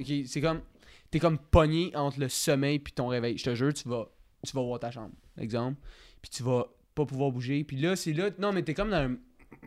[0.00, 0.62] Ok, c'est comme.
[1.10, 3.38] T'es comme pogné entre le sommeil puis ton réveil.
[3.38, 4.08] Je te jure, tu vas,
[4.44, 5.78] tu vas voir ta chambre, exemple.
[6.20, 7.62] Puis tu vas pas pouvoir bouger.
[7.64, 8.30] Puis là, c'est là.
[8.38, 9.16] Non, mais t'es comme dans un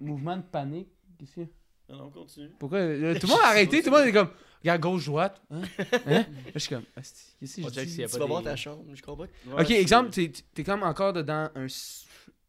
[0.01, 0.89] mouvement de panique.
[1.17, 1.93] Qu'est-ce qu'il y a?
[1.93, 2.49] Non, non, continue.
[2.59, 2.79] Pourquoi?
[2.81, 2.87] tout
[3.27, 4.29] le monde a arrêté, tout le monde est comme.
[4.61, 5.41] Regarde, gauche, droite.
[5.51, 5.61] Hein?
[6.05, 6.25] Hein?
[6.53, 6.83] Je suis comme.
[6.95, 7.97] Qu'est-ce que je dis?
[7.97, 9.27] Tu pas vas voir ta chambre, je comprends.
[9.57, 11.67] Ok, exemple, t'es t'es comme encore dedans un,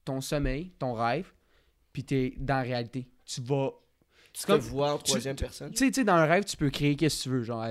[0.04, 1.30] ton sommeil, ton rêve,
[1.92, 3.06] puis t'es dans la réalité.
[3.26, 3.72] Tu vas.
[4.32, 5.72] Tu comme- vois en troisième personne.
[5.72, 7.42] Tu sais, dans un rêve, tu peux créer qu'est-ce que tu veux.
[7.42, 7.64] Genre,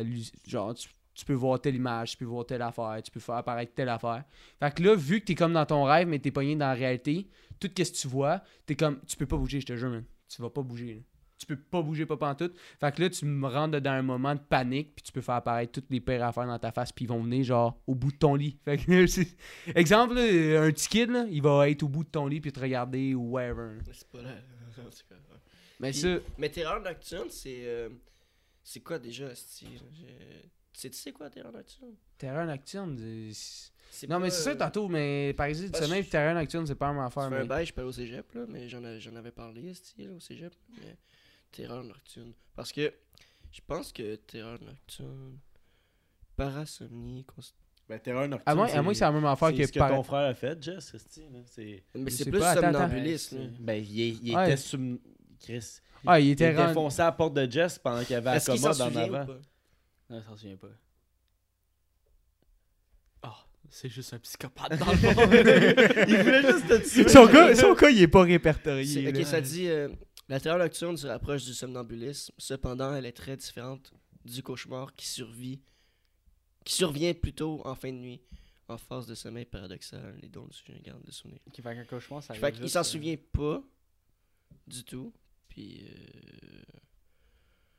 [0.46, 3.36] genre tu, tu peux voir telle image, tu peux voir telle affaire, tu peux faire
[3.36, 4.24] apparaître telle affaire.
[4.60, 6.74] Fait que là, vu que t'es comme dans ton rêve, mais t'es pogné dans la
[6.74, 7.28] réalité,
[7.60, 9.00] tout ce que tu vois, t'es comme.
[9.08, 10.04] Tu peux pas bouger, je te jure, man.
[10.30, 10.94] Tu vas pas bouger.
[10.96, 11.00] là.
[11.38, 12.52] Tu peux pas bouger, pas tout.
[12.80, 15.36] Fait que là, tu me rentres dans un moment de panique, puis tu peux faire
[15.36, 18.12] apparaître toutes les pires affaires dans ta face, puis ils vont venir, genre, au bout
[18.12, 18.58] de ton lit.
[18.66, 19.38] Fait que, c'est-
[19.76, 22.52] exemple, là, un petit kid, là, il va être au bout de ton lit, puis
[22.52, 23.78] te regarder, ou whatever.
[23.92, 24.32] C'est pas là.
[25.80, 26.18] Mais Puis- ça.
[26.38, 27.66] Mais terreur nocturne, c'est.
[27.66, 27.90] euh,
[28.64, 29.68] C'est quoi déjà, Asti?
[29.94, 31.94] Je- Tu sais, quoi, terreur nocturne?
[32.18, 32.98] Terreur nocturne,
[33.34, 36.76] c'est- C'est Non, mais c'est ça euh, tantôt, mais par exemple, et terreur nocturne, c'est
[36.76, 37.24] pas un affaire.
[37.24, 37.46] un Mais...
[37.46, 40.54] bail, je allé au cégep, là, mais j'en avais, parlé, Asti, là, au cégep.
[40.82, 40.98] Mais
[41.52, 42.34] terreur nocturne.
[42.56, 42.94] Parce que
[43.52, 45.38] je pense que terreur nocturne,
[46.36, 47.54] parasomnie, const-
[47.90, 48.44] Ben, terreur nocturne.
[48.46, 50.04] À moins, à moins que c'est la même affaire c'est que ce que par- ton
[50.04, 51.40] frère a fait, Jess, c'est là.
[51.46, 51.84] C'est.
[51.96, 52.56] Mais c'est plus là.
[53.60, 54.46] Ben, il, est- il Ouais.
[54.48, 55.00] était sous.
[55.40, 55.80] Chris.
[56.06, 56.74] Ah, il Il était rendu.
[56.74, 58.82] foncé à la porte de Jess pendant qu'il y avait la Est-ce qu'il s'en commode
[58.82, 59.26] en souvient ou avant.
[59.26, 59.40] pas?
[60.10, 60.68] Non, je m'en souviens pas.
[63.24, 63.36] Ah,
[63.70, 65.22] c'est juste un psychopathe dans le fond.
[66.08, 67.08] Il voulait juste te tuer.
[67.10, 69.08] Son cas, son cas, il est pas C'est- répertorié.
[69.10, 69.26] Ok, là.
[69.26, 69.90] ça dit euh,
[70.30, 72.34] la terreur nocturne se rapproche du somnambulisme.
[72.38, 73.94] Cependant, elle est très différente
[74.26, 75.62] du cauchemar qui survit,
[76.66, 78.22] qui survient plutôt en fin de nuit,
[78.68, 81.40] en phase de sommeil paradoxal, les dons du sujet garde de souvenir.
[81.54, 83.64] Qui fait qu'un cauchemar, ça Fait qu'il s'en euh, souvient pas
[84.66, 85.14] du tout.
[85.48, 86.62] Puis euh,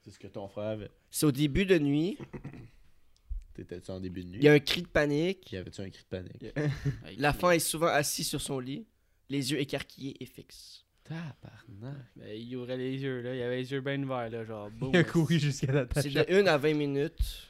[0.02, 0.90] C'est ce que ton frère avait.
[1.10, 2.16] c'est au début de nuit.
[3.54, 4.38] T'étais-tu en début de nuit?
[4.38, 5.50] Il y a un cri de panique.
[5.52, 6.44] Y avait-tu un cri de panique?
[6.56, 8.86] avec L'enfant est souvent assis sur son lit,
[9.28, 10.86] les yeux écarquillés et fixes.
[11.08, 11.96] Tabarnak.
[12.16, 13.34] Ben, il ouvrait les yeux, là.
[13.34, 14.44] Il avait les yeux bien ouverts, là.
[14.44, 14.90] Genre, boum.
[14.92, 16.04] Il a couru jusqu'à la tâche.
[16.04, 17.44] C'est de 1 à 20 minutes.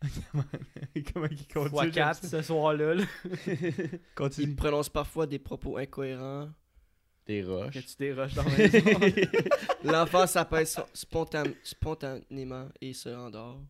[0.32, 1.70] Comment il continue?
[1.70, 2.94] Fois 4 ce soir-là.
[2.94, 3.04] là.
[4.38, 6.48] Il prononce parfois des propos incohérents.
[7.26, 7.74] Des Que roches.
[7.84, 9.00] tu déroches dans la maison.
[9.84, 13.60] L'enfant s'apaise spontan- spontanément et se endort.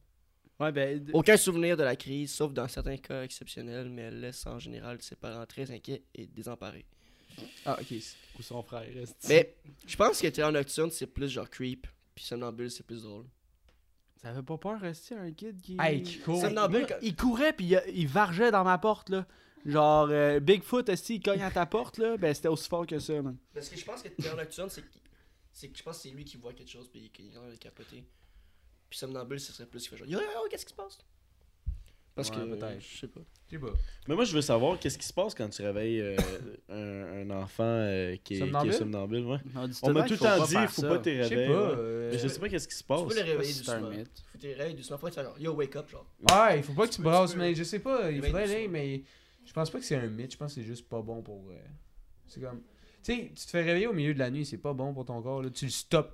[0.61, 1.09] ouais, ben.
[1.13, 4.99] Aucun souvenir de la crise, sauf dans certains cas exceptionnels, mais elle laisse en général
[5.01, 6.85] ses parents très inquiets et désemparés.
[7.65, 7.95] Ah, ok.
[8.39, 9.27] Ou son frère reste.
[9.29, 13.27] Mais je pense que terreur nocturne, c'est plus genre creep, puis somnambule, c'est plus drôle.
[14.23, 15.77] Ça fait pas peur, rester un kid qui.
[15.81, 16.41] Hey, qui court.
[16.41, 19.27] Somnambule, il courait puis il, il vargeait dans ma porte là.
[19.65, 22.99] Genre euh, Bigfoot esti, il cogne à ta porte là, ben c'était aussi fort que
[22.99, 23.37] ça man.
[23.53, 25.01] Parce que je pense que terreur nocturne, c'est qu'il-
[25.53, 27.41] C'est que je pense que c'est lui qui voit quelque chose puis qu'il est en
[27.43, 28.05] train de capoter.
[28.89, 30.99] Puis somnambule, ce serait plus qu'il fait genre Yo, yo, yo, qu'est-ce qui se passe?
[32.19, 32.55] Parce Ouais, que.
[32.57, 32.81] peut-être.
[32.81, 33.21] Je sais pas.
[33.47, 33.73] Je sais pas.
[34.09, 36.17] Mais moi, je veux savoir qu'est-ce qui se passe quand tu réveilles euh,
[36.69, 39.25] un, un enfant euh, qui, est, qui est Somnambule?
[39.25, 39.39] Ouais.
[39.83, 41.47] On, m'a tout le temps dit, faire faut pas te Je sais réveiller.
[41.55, 41.71] pas.
[41.71, 41.77] ouais.
[41.79, 43.03] euh, je sais pas qu'est-ce qui se Tu passe.
[43.05, 43.91] peux le réveiller C'est un doucement.
[43.93, 44.99] Faut que tu te réveilles doucement.
[44.99, 46.07] Faut que tu fasses Yo, wake up, genre.
[46.31, 48.23] Ouais, il faut pas que tu Tu brasses, tu mais je sais pas, il réveiller
[48.27, 49.03] faudrait aller, mais
[49.45, 51.43] je pense pas que c'est un mythe, je pense que c'est juste pas bon pour.
[51.51, 51.55] euh,
[52.27, 52.61] C'est comme.
[53.03, 55.05] Tu sais, tu te fais réveiller au milieu de la nuit, c'est pas bon pour
[55.07, 55.49] ton corps, là.
[55.51, 56.11] Tu le stops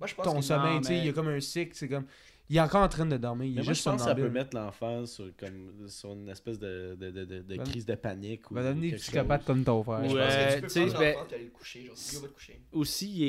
[0.00, 0.42] Moi, je pense ton que.
[0.42, 2.04] sommeil, tu sais, il y a comme un cycle, c'est comme.
[2.50, 4.06] Il est encore en train de dormir, il est Mais moi, je juste pense que
[4.08, 7.94] ça peut mettre l'enfant sur, comme, sur une espèce de, de, de, de, crise de
[7.94, 8.50] panique.
[8.50, 10.00] Ou Va devenir psychopathe comme ton frère.
[10.02, 10.08] Ouais.
[10.10, 11.84] Je pense que tu sais, ben- le coucher.
[11.86, 12.60] Genre, te coucher.
[12.72, 13.22] Aussi, il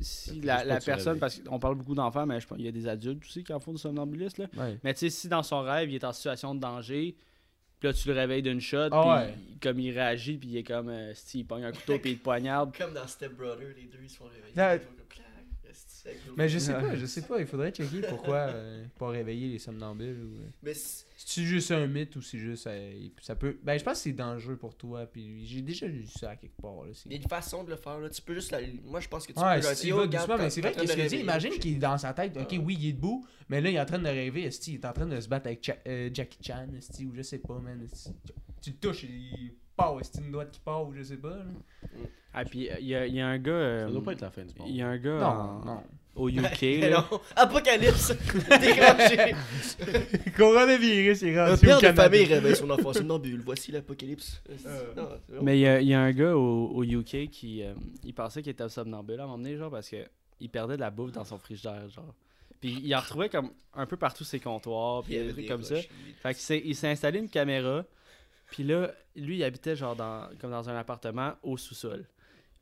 [0.00, 2.64] est- si la, juste la personne, parce qu'on parle beaucoup d'enfants, mais je pense qu'il
[2.66, 4.42] y a des adultes aussi qui en font du somnambulisme.
[4.52, 4.64] Là.
[4.64, 4.78] Ouais.
[4.82, 7.16] Mais tu sais, si dans son rêve, il est en situation de danger,
[7.78, 9.34] puis là, tu le réveilles d'une shot, Ah puis ouais.
[9.52, 12.10] il- comme il réagit, puis il est comme, euh, si il pogne un couteau, puis
[12.10, 12.76] il te poignarde.
[12.76, 14.80] Comme dans Step Brother, les deux ils se font réveiller.
[16.36, 19.58] Mais je sais pas, je sais pas, il faudrait checker pourquoi euh, pas réveiller les
[19.58, 20.36] somnambules ou.
[20.40, 21.06] euh, Mais c'est-
[21.42, 24.56] juste un mythe ou c'est juste euh, ça peut ben je pense que c'est dangereux
[24.56, 27.28] pour toi puis j'ai déjà lu ça à quelque part là, il y a une
[27.28, 27.98] façon de le faire.
[27.98, 28.08] Là.
[28.10, 28.50] Tu peux juste.
[28.50, 28.60] La...
[28.84, 30.92] Moi, je pense que tu Ouais, peux si tu vas doucement, mais c'est vrai qu'est-ce
[30.94, 32.56] que réveiller, imagine qu'il est dans sa tête, ok, Ah.
[32.64, 34.84] oui, il est debout, mais là, il est en train de rêver, esti, il est
[34.86, 37.58] en train de se battre avec Cha- euh, Jackie Chan, esti, ou je sais pas,
[37.58, 38.10] man, esti.
[38.62, 39.52] Tu le touches, il
[40.00, 41.44] esti, une droite qui part, ou je sais pas, là.
[42.34, 43.52] Ah, puis euh, il y, a, il y a un gars.
[43.52, 44.90] euh, Ça doit pas être la fin du Il y monde.
[44.90, 45.82] a un gars Non, en- non.
[46.14, 46.60] au UK.
[46.62, 47.06] Mais là.
[47.10, 48.12] non, Apocalypse,
[48.60, 49.34] déclenché.
[50.36, 52.02] Coronavirus, il est Un rendu père au de Canada.
[52.04, 53.40] famille réveille son enfant somnambule.
[53.44, 54.42] Voici l'apocalypse.
[54.50, 54.54] Euh.
[55.28, 55.42] C'est.
[55.42, 57.72] Mais il y, y a un gars au, au UK qui euh,
[58.04, 59.96] il pensait qu'il était somnambule à un moment donné, genre, parce que
[60.40, 62.14] il perdait de la bouffe dans son frigidaire, genre.
[62.60, 65.48] Puis il en retrouvait comme un peu partout ses comptoirs, puis Il y des trucs
[65.48, 65.76] comme ça.
[66.22, 67.84] Fait qu'il s'est- il s'est installé une caméra.
[68.50, 72.06] Puis là, lui, il habitait genre dans, comme dans un appartement au sous-sol.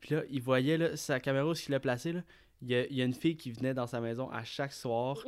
[0.00, 2.20] Puis là, il voyait là, sa caméra, ce qu'il a placé, là.
[2.62, 4.72] Il y, a, il y a une fille qui venait dans sa maison à chaque
[4.72, 5.18] soir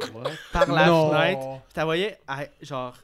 [0.52, 1.10] par la Non.
[1.10, 1.40] fenêtre.
[1.64, 2.96] Puis t'as voyais, elle- genre,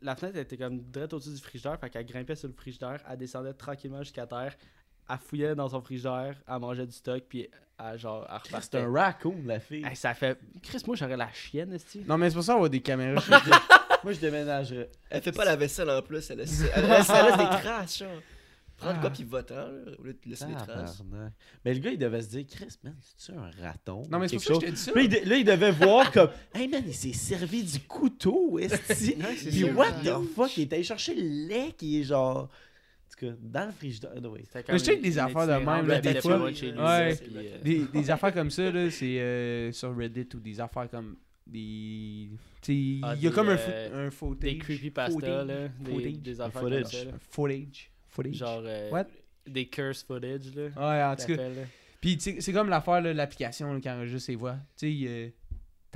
[0.00, 1.78] la fenêtre elle était comme direct au-dessus du frigidaire.
[1.78, 4.56] Fait qu'elle grimpait sur le frigidaire, elle descendait tranquillement jusqu'à terre.
[5.08, 7.48] Elle fouillait dans son frigidaire, elle mangeait du stock, puis
[7.78, 8.66] elle, genre, elle repartait.
[8.72, 9.84] C'est un raccoon, la fille.
[9.84, 10.38] Hey, ça fait.
[10.62, 12.00] Chris, moi j'aurais la chienne, esti.
[12.08, 13.30] Non, mais c'est pour ça qu'on a des caméras chez
[14.04, 14.90] Moi, je déménagerais.
[15.10, 17.98] Elle fait pas la vaisselle en plus, elle laisse, elle laisse, elle laisse des traces,
[17.98, 18.08] genre.
[18.76, 18.98] Prends Ah.
[19.00, 21.02] quoi pis va-t'en, là, au lieu de laisser des traces.
[21.64, 24.02] Mais le gars, il devait se dire, Chris, man, c'est-tu un raton?
[24.10, 24.92] Non, mais c'est pour ça que je ça.
[24.92, 27.80] Puis Là, il, de- là, il devait voir comme, hey man, il s'est servi du
[27.80, 29.16] couteau, esti.
[29.18, 32.50] c'est Puis what the fuck, il est allé chercher le lait qui est genre.
[33.18, 34.12] Tout cas, dans le frigidaire.
[34.68, 36.52] Je sais que des affaires de même, là, des des fois- Ouais.
[36.74, 41.16] euh, des, des affaires comme ça, là, c'est euh, sur Reddit ou des affaires comme
[41.46, 42.28] des.
[42.68, 44.50] Il Ah, y a des, comme un, euh, un footage.
[44.52, 45.68] des creepypasta, footage, là.
[45.80, 46.82] Des, footage, des affaires footage.
[46.82, 47.12] comme ça, là.
[47.30, 47.90] Footage.
[48.08, 48.34] Footage.
[48.34, 48.62] Genre.
[48.66, 49.06] euh, What?
[49.46, 50.62] Des curse footage, là.
[50.64, 51.36] Ouais, en tout cas.
[51.36, 51.62] t'appelles, là.
[52.00, 54.56] Puis c'est comme l'affaire, l'application là, qui enregistre ses voix.
[54.76, 55.28] Tu sais, euh,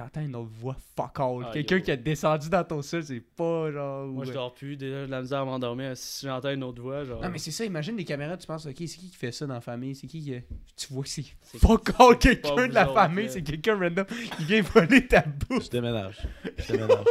[0.03, 1.45] t'entends une autre voix fuck all.
[1.47, 4.07] Ah, Quelqu'un qui a descendu dans ton sol, c'est pas genre.
[4.07, 5.97] Moi, je dors plus, déjà, j'ai de la misère à m'endormir.
[5.97, 7.23] Si j'entends une autre voix, genre.
[7.23, 9.47] Non, mais c'est ça, imagine les caméras, tu penses, ok, c'est qui qui fait ça
[9.47, 9.95] dans la famille?
[9.95, 10.35] C'est qui qui.
[10.77, 14.63] Tu vois, c'est C'est- fuck all quelqu'un de la famille, c'est quelqu'un random qui vient
[14.63, 15.65] voler ta bouffe.
[15.67, 16.19] Je déménage.
[16.59, 17.05] Je déménage.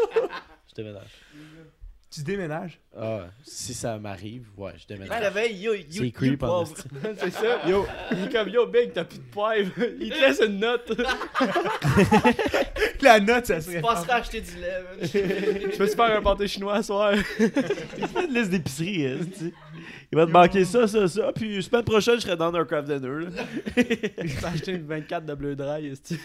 [0.69, 1.09] Je déménage.
[2.11, 2.79] Tu déménages?
[2.99, 5.21] Ah, si ça m'arrive, ouais, je Il te déménage.
[5.21, 6.73] réveille, yo, yo, C'est creep en pauvre.
[7.19, 7.67] c'est ça.
[7.67, 9.71] Yo, il est comme Yo, Big, t'as plus de poivre.
[9.99, 10.91] Il te laisse une note.
[13.01, 13.81] La note, ça Tu serait.
[13.81, 15.07] passeras acheter du lait, man.
[15.71, 17.13] Je peux te faire un pâté chinois à soir.
[17.39, 17.51] Il
[18.07, 19.53] fait une liste d'épicerie, esti.
[20.11, 21.31] Il va te manquer ça, ça, ça.
[21.33, 23.25] Puis semaine prochaine, je serai dans un craft dinner.
[23.25, 23.43] là.
[23.77, 26.17] Je peux acheter une 24 de bleu dry, esti.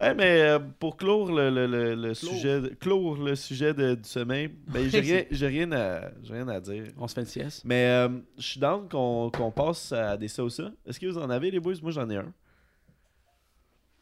[0.00, 3.96] Ouais, mais euh, pour clore le, le, le, le sujet, de- clore le sujet de-
[3.96, 6.84] du sommeil, ben, j'ai rien, j'ai rien, à, j'ai rien à dire.
[6.98, 7.62] On se fait une sieste.
[7.64, 10.70] Mais euh, je suis down qu'on qu'on passe à des ça ou ça.
[10.86, 11.74] Est-ce que vous en avez, les boys?
[11.82, 12.32] Moi, j'en ai un.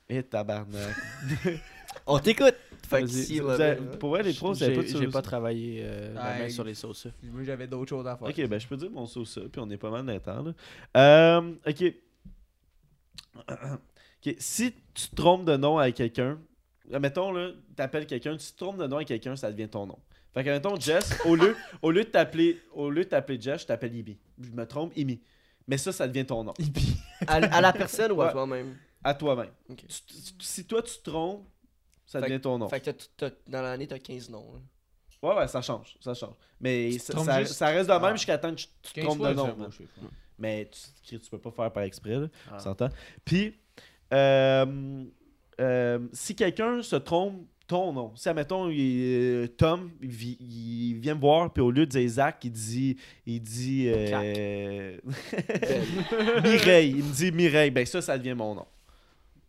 [0.08, 0.94] Et tabarnak.
[2.06, 2.54] On t'écoute.
[2.86, 3.24] Fait que Vas-y.
[3.24, 3.96] si, Vous ouais, avez- ouais.
[3.98, 6.38] pour vrai, les trois, vous avez J'ai pas de j'ai pas travaillé euh, la Ouais.
[6.40, 7.08] main sur les sauces.
[7.22, 8.28] Moi, j'avais d'autres choses à faire.
[8.28, 9.20] Ok, ben je peux dire mon ça,
[9.50, 10.42] puis on est pas mal dans le temps.
[10.42, 10.52] Là.
[10.96, 11.94] Euh, ok.
[14.38, 16.38] Si tu te trompes de nom avec quelqu'un,
[16.88, 19.98] mettons, là, t'appelles quelqu'un, tu te trompes de nom avec quelqu'un, ça devient ton nom.
[20.34, 23.62] Fait que, mettons, Jess, au lieu, au lieu de t'appeler au lieu de t'appeler Jess,
[23.62, 24.18] je t'appelle Ibi.
[24.40, 25.20] Je me trompe, Imi.
[25.66, 26.54] Mais ça, ça devient ton nom.
[27.26, 28.32] À, à la personne ou à Ouais.
[28.32, 28.76] toi-même?
[29.02, 29.50] À toi-même.
[30.40, 31.46] Si toi, tu te trompes,
[32.04, 32.68] ça Fait devient ton nom.
[32.68, 34.46] Fait que t'as- t'as- dans l'année, t'as 15 noms.
[34.54, 34.60] hein.
[35.22, 35.96] Ouais, ouais, ça change.
[36.00, 36.34] Ça change.
[36.60, 38.14] Mais ça, trompes ça- juste- ça reste de même Ah.
[38.14, 39.56] jusqu'à temps que tu te 15 trompes de nom.
[40.38, 40.70] Mais
[41.02, 42.28] tu, tu peux pas faire par exprès, là.
[42.50, 42.56] Ah.
[42.58, 42.90] Tu s'entends?
[43.24, 43.56] Puis,
[46.12, 48.12] si quelqu'un se trompe ton nom.
[48.14, 51.90] Si, admettons, il, euh, Tom, il, vi- il vient me voir, puis au lieu de
[51.90, 52.96] dire Zach, il dit.
[53.26, 53.86] Il dit.
[53.88, 54.96] euh,
[56.44, 56.90] Mireille.
[56.98, 57.70] Il me dit Mireille.
[57.70, 58.66] Ben, ça, ça devient mon nom.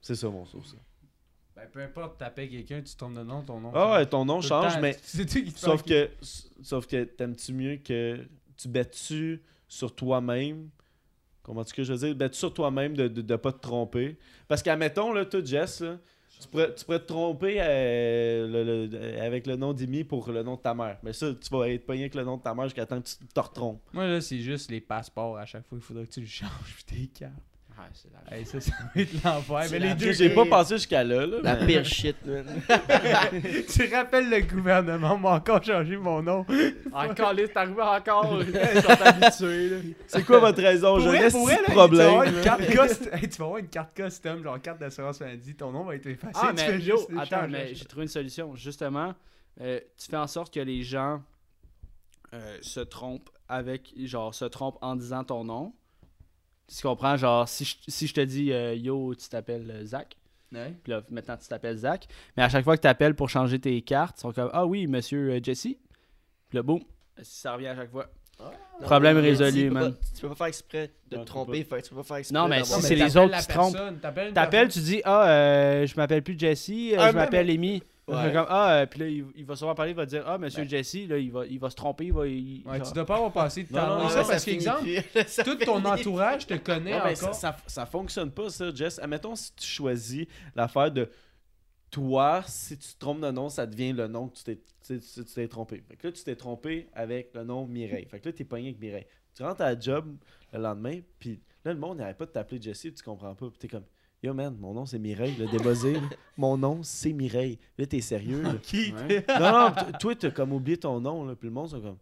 [0.01, 0.71] C'est ça, mon sauce.
[0.71, 0.77] ça.
[1.55, 3.71] Ben, peu importe, t'appelles quelqu'un, tu tombes de nom, ton nom.
[3.73, 4.97] Ah ouais, ton nom change, temps, mais.
[5.55, 6.09] Sauf que,
[6.61, 8.25] sauf que t'aimes-tu mieux que
[8.57, 10.69] tu bêtes-tu sur toi-même
[11.47, 12.13] Comment tu que veux dire?
[12.15, 14.17] Bêtes-tu sur toi-même de, de, de pas te tromper
[14.47, 15.81] Parce qu'admettons, là, toi, Jess,
[16.41, 20.43] tu, pourrais, tu pourrais te tromper euh, le- le- avec le nom d'Imi pour le
[20.43, 20.99] nom de ta mère.
[21.03, 23.07] Mais ça, tu vas être pogné avec le nom de ta mère jusqu'à temps que
[23.07, 23.81] tu te retrompes.
[23.93, 25.37] Moi, là, c'est juste les passeports.
[25.37, 27.33] À chaque fois, il faudrait que tu le changes tes cartes.
[27.77, 29.67] Ouais, c'est la Hey, ça, ça va être l'enfer.
[29.71, 31.25] Mais les deux, J'ai pas passé jusqu'à là.
[31.27, 32.45] là La mais- pire shit, man.
[33.71, 36.45] tu rappelles le gouvernement m'a encore changé mon nom.
[36.93, 38.39] Encore, là, c'est arrivé encore.
[38.75, 39.95] Ils sont habitués.
[40.07, 42.23] C'est quoi votre raison pour vrai, là, esti Tu de vas problème.
[42.35, 42.61] une carte.
[43.13, 45.55] Hey, tu vas avoir une carte custom, genre carte d'assurance maladie.
[45.55, 46.33] Ton nom va être effacé.
[46.35, 48.55] Ah, tu mais le attends, mais j'ai trouvé une solution.
[48.55, 49.13] Justement,
[49.61, 51.21] euh, tu fais en sorte que les gens
[52.33, 55.73] euh, se trompent avec, genre, se trompent en disant ton nom.
[56.67, 57.15] Tu comprends?
[57.17, 60.15] Genre, si je, si je te dis euh, yo, tu t'appelles euh, Zach,
[60.53, 60.73] Ouais.
[60.83, 63.59] puis là, maintenant tu t'appelles Zach, mais à chaque fois que tu appelles pour changer
[63.59, 65.63] tes cartes, ils sont comme ah oui, monsieur euh, Jesse.
[66.49, 66.79] Puis là, boum,
[67.21, 68.07] ça revient à chaque fois.
[68.81, 69.91] Problème Non, mais résolu, tu man.
[69.93, 71.63] pas- Tu peux pas faire exprès de Non, te tromper.
[71.63, 72.37] fait Tu peux pas faire exprès.
[72.39, 73.75] Non, mais si c'est les autres qui se trompent.
[74.33, 77.81] T'appelles tu dis ah, euh, je m'appelle plus Jesse, euh, Ah, je m'appelle Amy.
[78.07, 78.23] Ouais.
[78.23, 80.37] Fait comme, ah, euh, puis là, il, il va sûrement parler, il va dire ah,
[80.37, 82.25] monsieur Jesse, là, il va, il va se tromper, il va.
[82.25, 83.97] il- Ouais, genre- tu dois pas avoir passé de temps.
[83.99, 84.85] non, ça, ça parce qu'exemple,
[85.43, 87.35] tout ton entourage te connaît Non, mais ça, encore.
[87.35, 88.97] ça, ça fonctionne pas, ça, Jess.
[88.99, 91.09] Admettons, si tu choisis l'affaire de
[91.91, 94.99] toi, si tu te trompes de nom, ça devient le nom que tu t'es, tu
[95.25, 95.83] t'es trompé.
[95.87, 98.05] Fait que là, tu t'es trompé avec le nom Mireille.
[98.05, 99.05] Fait que là, t'es pogné avec Mireille.
[99.35, 100.15] Tu rentres à la job
[100.53, 103.49] le lendemain, puis là, le monde n'arrête pas de t'appeler Jesse, tu comprends pas.
[103.49, 103.83] Puis t'es comme,
[104.23, 105.99] yo man, mon nom c'est Mireille, le là.
[106.37, 107.59] mon nom c'est Mireille.
[107.77, 108.41] Là, t'es sérieux.
[108.41, 108.53] là.
[108.73, 109.25] Ouais.
[109.39, 111.97] non, non, toi, t'as comme oublié ton nom, là, puis le monde, sont comme,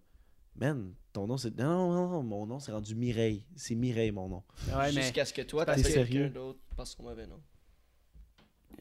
[0.55, 1.55] man, ton nom c'est.
[1.57, 3.43] Non, non, non, mon nom c'est rendu Mireille.
[3.55, 4.43] C'est Mireille, mon nom.
[4.69, 6.23] Ouais, mais, Jusqu'à ce que toi, sérieux?
[6.23, 7.39] quelqu'un d'autre par son mauvais nom.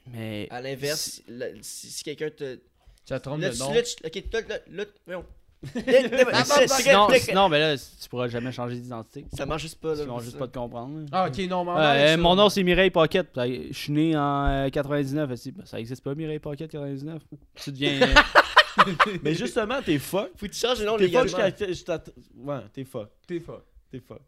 [0.07, 1.23] mais À l'inverse,
[1.63, 2.61] si, si quelqu'un te.
[3.07, 3.73] Ça te trompe Là, de tu- nom.
[3.75, 5.27] là, tu- ok, là, là, là, voyons.
[5.65, 9.25] Sinon, sinon, ben là, tu pourras jamais changer d'identité.
[9.37, 10.03] Ça marche juste pas, là.
[10.03, 10.99] Ils vont juste pas te comprendre.
[11.01, 11.07] là.
[11.13, 13.27] Ah, ok, non, mais on Euh, euh, mon nom c'est Mireille Pocket.
[13.37, 15.31] Je suis né en euh, 99.
[15.31, 17.23] elle dit, Ben, ça existe pas Mireille Pocket 99.
[17.57, 18.01] Tu deviens.
[18.03, 18.85] euh,
[19.23, 20.31] Mais justement, t'es fuck.
[20.37, 21.47] Faut que tu changes le nom T'es fuck légalement.
[21.49, 21.67] jusqu'à.
[21.69, 22.03] jusqu'à-
[22.37, 23.09] Ouais, t'es fuck.
[23.27, 23.63] T'es fuck.
[23.91, 24.21] T'es fuck.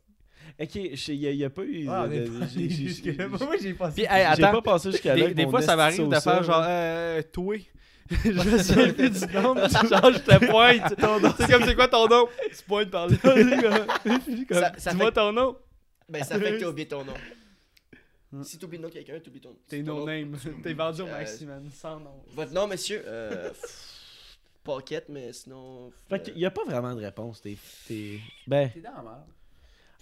[0.60, 1.86] Ok, il n'y a, pas eu.
[1.90, 2.24] Ah, mais
[2.54, 3.94] j'ai- j'ai- j'ai- Moi, j'ai passé.
[3.96, 4.62] Puis, hey, J'ai attends.
[4.62, 5.14] pas passé jusqu'à là.
[5.16, 6.68] Des, avec des mon fois, ça esti m'arrive de sauce, faire genre, là.
[6.68, 7.56] euh, toi.
[8.10, 10.94] Je me souviens plus du nom, tu changes ta pointe.
[11.38, 12.28] C'est comme, c'est quoi ton nom?
[12.50, 13.16] Tu pointes par là.
[13.24, 15.56] Comme, Ça- ça Dis-moi fait- ton nom?
[16.08, 17.14] Ben, ça fait que t'as oublié ton nom.
[18.42, 20.06] Si t'oublies le nom de quelqu'un, t'oublies ton T'es ton no nom.
[20.06, 20.36] name.
[20.62, 21.68] T'es vendu au Euh, maxi, man.
[21.72, 22.22] Sans nom.
[22.34, 23.50] Votre nom, monsieur euh,
[24.62, 25.90] Pocket, mais sinon.
[26.08, 27.40] Fait qu'il y a pas vraiment de réponse.
[27.40, 27.56] T'es.
[27.88, 29.24] t'es- Ben, T'es dans la merde.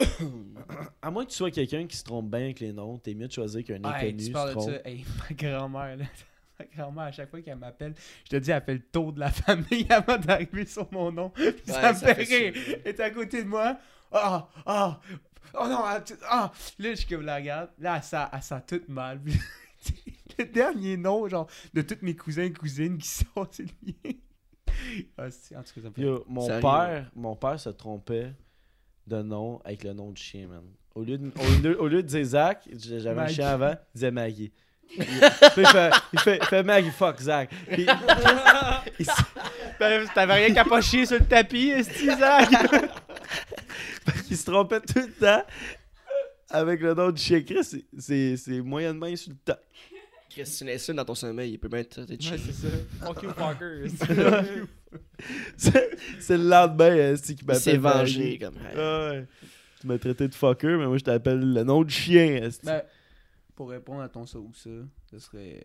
[1.03, 3.29] à moins que tu sois quelqu'un qui se trompe bien avec les noms, t'es mieux
[3.29, 4.73] de choisir qu'un Hey, inconnu tu se parles de ça.
[4.85, 6.05] Hey, ma grand-mère, là.
[6.59, 7.95] Ma grand-mère, à chaque fois qu'elle m'appelle,
[8.25, 11.33] je te dis, elle fait le tour de la famille avant d'arriver sur mon nom.
[11.67, 12.55] ça me ça fait rire.
[12.85, 13.77] Elle est à côté de moi.
[14.13, 15.01] Ah, ah,
[15.55, 16.53] oh non, elle- tu- ah.
[16.79, 17.71] Là, je suis comme la regarde.
[17.79, 19.21] Là, elle sent, elle sent toute mal.
[20.39, 24.13] Le dernier nom, genre, de tous mes cousins et cousines qui sont, c'est le mien.
[25.19, 26.03] Ah, c'est- en tout cas, ça me fait.
[26.03, 26.61] Yo, mon Sérieux?
[26.61, 28.33] père, mon père se trompait
[29.07, 30.63] de nom avec le nom du chien, man.
[30.95, 33.79] Au lieu de, au lieu, au lieu de dire Zach, j'avais un chien avant, il
[33.97, 34.53] disait Maggie.
[34.97, 35.05] Il,
[35.67, 37.51] fait, il fait, il fait Maggie, fuck Zach.
[37.73, 37.87] Puis,
[39.01, 39.07] il,
[39.81, 42.49] Ben, T'avais rien qu'à pas chier sur le tapis, esti, Zach.
[44.31, 45.43] il se trompait tout le temps
[46.51, 47.41] avec le nom du chien.
[47.43, 49.57] Chris, c'est- c'est c'est moyennement insultant.
[50.31, 52.69] Chris, tu l'insultes dans ton sommeil, il peut bien te de Ouais, c'est ça.
[53.07, 53.85] Fuck you, Parker.
[55.57, 57.61] C'est c'est le lendemain, c'est qui Il m'appelle.
[57.63, 58.55] s'est vengé, comme.
[58.77, 59.25] Ah ouais.
[59.81, 62.37] Tu m'as traité de fucker, mais moi je t'appelle le nom du chien.
[62.45, 62.65] esti.
[62.65, 62.83] Ben,
[63.55, 64.71] pour répondre à ton ça ou ça,
[65.11, 65.63] ce serait.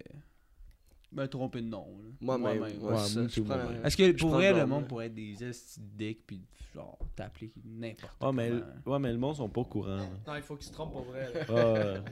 [1.12, 1.88] Me tromper de nom.
[2.04, 2.10] là.
[2.22, 2.62] Moi-même.
[2.62, 3.84] Ouais, Ouais, moi la- moi-même.
[3.86, 4.88] Est-ce que pour vrai, le monde moi.
[4.88, 6.40] pourrait être des estis de dick puis
[6.76, 8.52] genre t'appeler n'importe Ouais, mais,
[8.86, 9.96] ouais, mais le monde sont pas au courant.
[9.98, 10.04] là.
[10.28, 11.28] Non, il faut qu'il se trompe pour vrai.
[11.50, 12.04] Ah, ouais.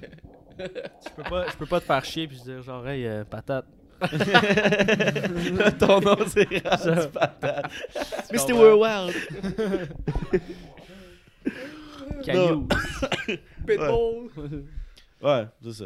[1.05, 3.67] Je peux pas, je peux pas te faire chier puis dire genre, hey, euh, patate.
[5.80, 7.71] Ton nom c'est rendu patate.
[8.34, 8.53] Mr.
[8.53, 9.15] Worldwide.
[12.23, 12.67] Caillou.
[13.67, 14.65] Pitbull.
[15.22, 15.86] Ouais, c'est ça.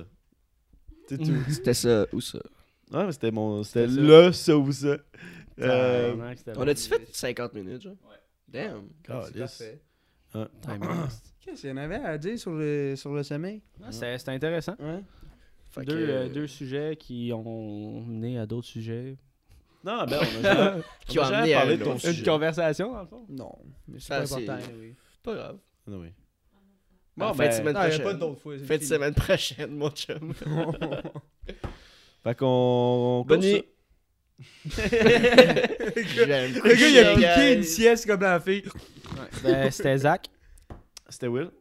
[1.07, 1.43] C'est tout.
[1.49, 2.39] C'était ça ou ça.
[2.91, 3.63] Ouais, mais c'était mon.
[3.63, 4.07] C'était C'était ça.
[4.27, 4.97] le ça ou ça.
[5.59, 7.93] Euh, Tabarnak, c'était On a-tu fait 50 minutes, genre?
[8.09, 8.15] Ouais.
[8.47, 8.87] Damn.
[9.05, 9.81] parfait.
[10.33, 10.47] Ah.
[10.61, 11.33] Time lost.
[11.41, 13.61] Qu'est-ce qu'il y en avait à dire sur le, sur le sommeil?
[13.79, 14.75] Ouais, C'était c'était intéressant.
[14.79, 15.03] Ouais.
[15.71, 19.17] Fait Deux, que, euh, deux sujets qui ont mené à d'autres sujets.
[19.83, 21.93] Non, ben, on a jamais, Qui on a a amené jamais parlé à de ton.
[21.93, 22.23] Une sujet.
[22.23, 23.25] conversation, dans le fond.
[23.29, 23.51] Non,
[23.87, 24.95] mais c'est Ça, pas c'est- important, oui.
[25.23, 25.57] Pas grave.
[25.87, 26.07] Ah oui.
[27.17, 28.03] Bon, fin de ben, semaine Non, prochaine.
[28.03, 28.53] pas d'autres fois.
[28.57, 28.89] c'est Fin de fini.
[28.89, 30.33] semaine prochaine, mon chum.
[32.23, 32.45] Fait qu'on.
[32.45, 33.63] on Bonne nuit.
[34.65, 38.63] Le gars, il a piqué une sieste comme la fille.
[39.43, 40.27] Ben, c'était Zach.
[41.09, 41.51] C'était Will.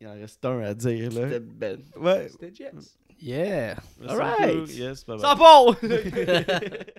[0.00, 1.28] Il en reste un à dire, là.
[1.28, 1.82] C'était Ben.
[1.96, 2.28] Ouais.
[2.28, 2.98] C'était Jess.
[3.20, 3.76] Yeah.
[4.06, 4.68] Alright.
[4.70, 5.26] Yes, bye bye.
[5.26, 5.76] Ça part!